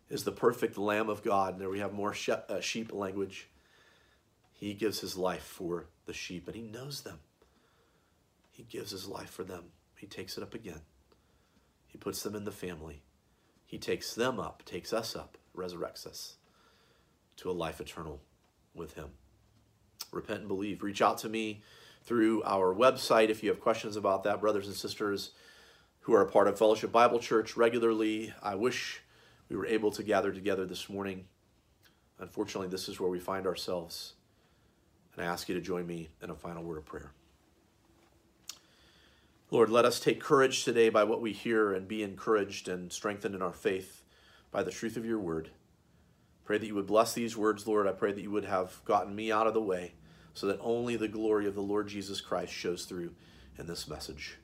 is 0.08 0.24
the 0.24 0.32
perfect 0.32 0.78
Lamb 0.78 1.08
of 1.08 1.22
God. 1.22 1.58
There 1.58 1.70
we 1.70 1.80
have 1.80 1.92
more 1.92 2.14
uh, 2.28 2.60
sheep 2.60 2.92
language. 2.92 3.48
He 4.52 4.74
gives 4.74 5.00
his 5.00 5.16
life 5.16 5.42
for 5.42 5.86
the 6.06 6.12
sheep, 6.12 6.46
and 6.46 6.56
he 6.56 6.62
knows 6.62 7.02
them. 7.02 7.20
He 8.50 8.62
gives 8.62 8.90
his 8.90 9.06
life 9.06 9.30
for 9.30 9.44
them. 9.44 9.64
He 10.00 10.06
takes 10.06 10.38
it 10.38 10.42
up 10.42 10.54
again. 10.54 10.80
He 11.86 11.98
puts 11.98 12.22
them 12.22 12.34
in 12.34 12.44
the 12.44 12.50
family. 12.50 13.02
He 13.66 13.76
takes 13.76 14.14
them 14.14 14.40
up, 14.40 14.64
takes 14.64 14.94
us 14.94 15.14
up, 15.14 15.36
resurrects 15.54 16.06
us 16.06 16.36
to 17.36 17.50
a 17.50 17.52
life 17.52 17.82
eternal 17.82 18.22
with 18.74 18.94
him. 18.94 19.10
Repent 20.10 20.40
and 20.40 20.48
believe. 20.48 20.82
Reach 20.82 21.02
out 21.02 21.18
to 21.18 21.28
me 21.28 21.62
through 22.02 22.42
our 22.44 22.74
website 22.74 23.28
if 23.28 23.42
you 23.42 23.50
have 23.50 23.60
questions 23.60 23.94
about 23.94 24.24
that, 24.24 24.40
brothers 24.40 24.66
and 24.66 24.74
sisters 24.74 25.32
who 26.00 26.14
are 26.14 26.22
a 26.22 26.30
part 26.30 26.48
of 26.48 26.56
Fellowship 26.56 26.90
Bible 26.90 27.18
Church 27.18 27.54
regularly. 27.54 28.32
I 28.42 28.54
wish 28.54 29.02
we 29.50 29.56
were 29.56 29.66
able 29.66 29.90
to 29.90 30.02
gather 30.02 30.32
together 30.32 30.64
this 30.64 30.88
morning. 30.88 31.26
Unfortunately, 32.18 32.68
this 32.68 32.88
is 32.88 32.98
where 32.98 33.10
we 33.10 33.20
find 33.20 33.46
ourselves. 33.46 34.14
And 35.14 35.26
I 35.26 35.28
ask 35.28 35.46
you 35.46 35.54
to 35.56 35.60
join 35.60 35.86
me 35.86 36.08
in 36.22 36.30
a 36.30 36.34
final 36.34 36.62
word 36.62 36.78
of 36.78 36.86
prayer. 36.86 37.12
Lord, 39.52 39.68
let 39.68 39.84
us 39.84 39.98
take 39.98 40.20
courage 40.20 40.64
today 40.64 40.90
by 40.90 41.02
what 41.02 41.20
we 41.20 41.32
hear 41.32 41.72
and 41.72 41.88
be 41.88 42.04
encouraged 42.04 42.68
and 42.68 42.92
strengthened 42.92 43.34
in 43.34 43.42
our 43.42 43.52
faith 43.52 44.04
by 44.52 44.62
the 44.62 44.70
truth 44.70 44.96
of 44.96 45.04
your 45.04 45.18
word. 45.18 45.50
Pray 46.44 46.58
that 46.58 46.66
you 46.66 46.74
would 46.76 46.86
bless 46.86 47.14
these 47.14 47.36
words, 47.36 47.66
Lord. 47.66 47.88
I 47.88 47.92
pray 47.92 48.12
that 48.12 48.22
you 48.22 48.30
would 48.30 48.44
have 48.44 48.80
gotten 48.84 49.14
me 49.14 49.32
out 49.32 49.48
of 49.48 49.54
the 49.54 49.60
way 49.60 49.94
so 50.34 50.46
that 50.46 50.58
only 50.60 50.94
the 50.94 51.08
glory 51.08 51.46
of 51.48 51.56
the 51.56 51.62
Lord 51.62 51.88
Jesus 51.88 52.20
Christ 52.20 52.52
shows 52.52 52.84
through 52.84 53.12
in 53.58 53.66
this 53.66 53.88
message. 53.88 54.38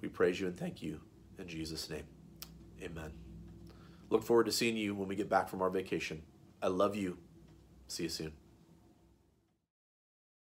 We 0.00 0.08
praise 0.08 0.40
you 0.40 0.46
and 0.46 0.56
thank 0.56 0.82
you 0.82 1.00
in 1.38 1.48
Jesus' 1.48 1.90
name. 1.90 2.04
Amen. 2.80 3.12
Look 4.08 4.22
forward 4.22 4.46
to 4.46 4.52
seeing 4.52 4.76
you 4.76 4.94
when 4.94 5.08
we 5.08 5.16
get 5.16 5.28
back 5.28 5.48
from 5.48 5.62
our 5.62 5.70
vacation. 5.70 6.22
I 6.62 6.68
love 6.68 6.94
you. 6.94 7.18
See 7.88 8.04
you 8.04 8.08
soon. 8.08 8.32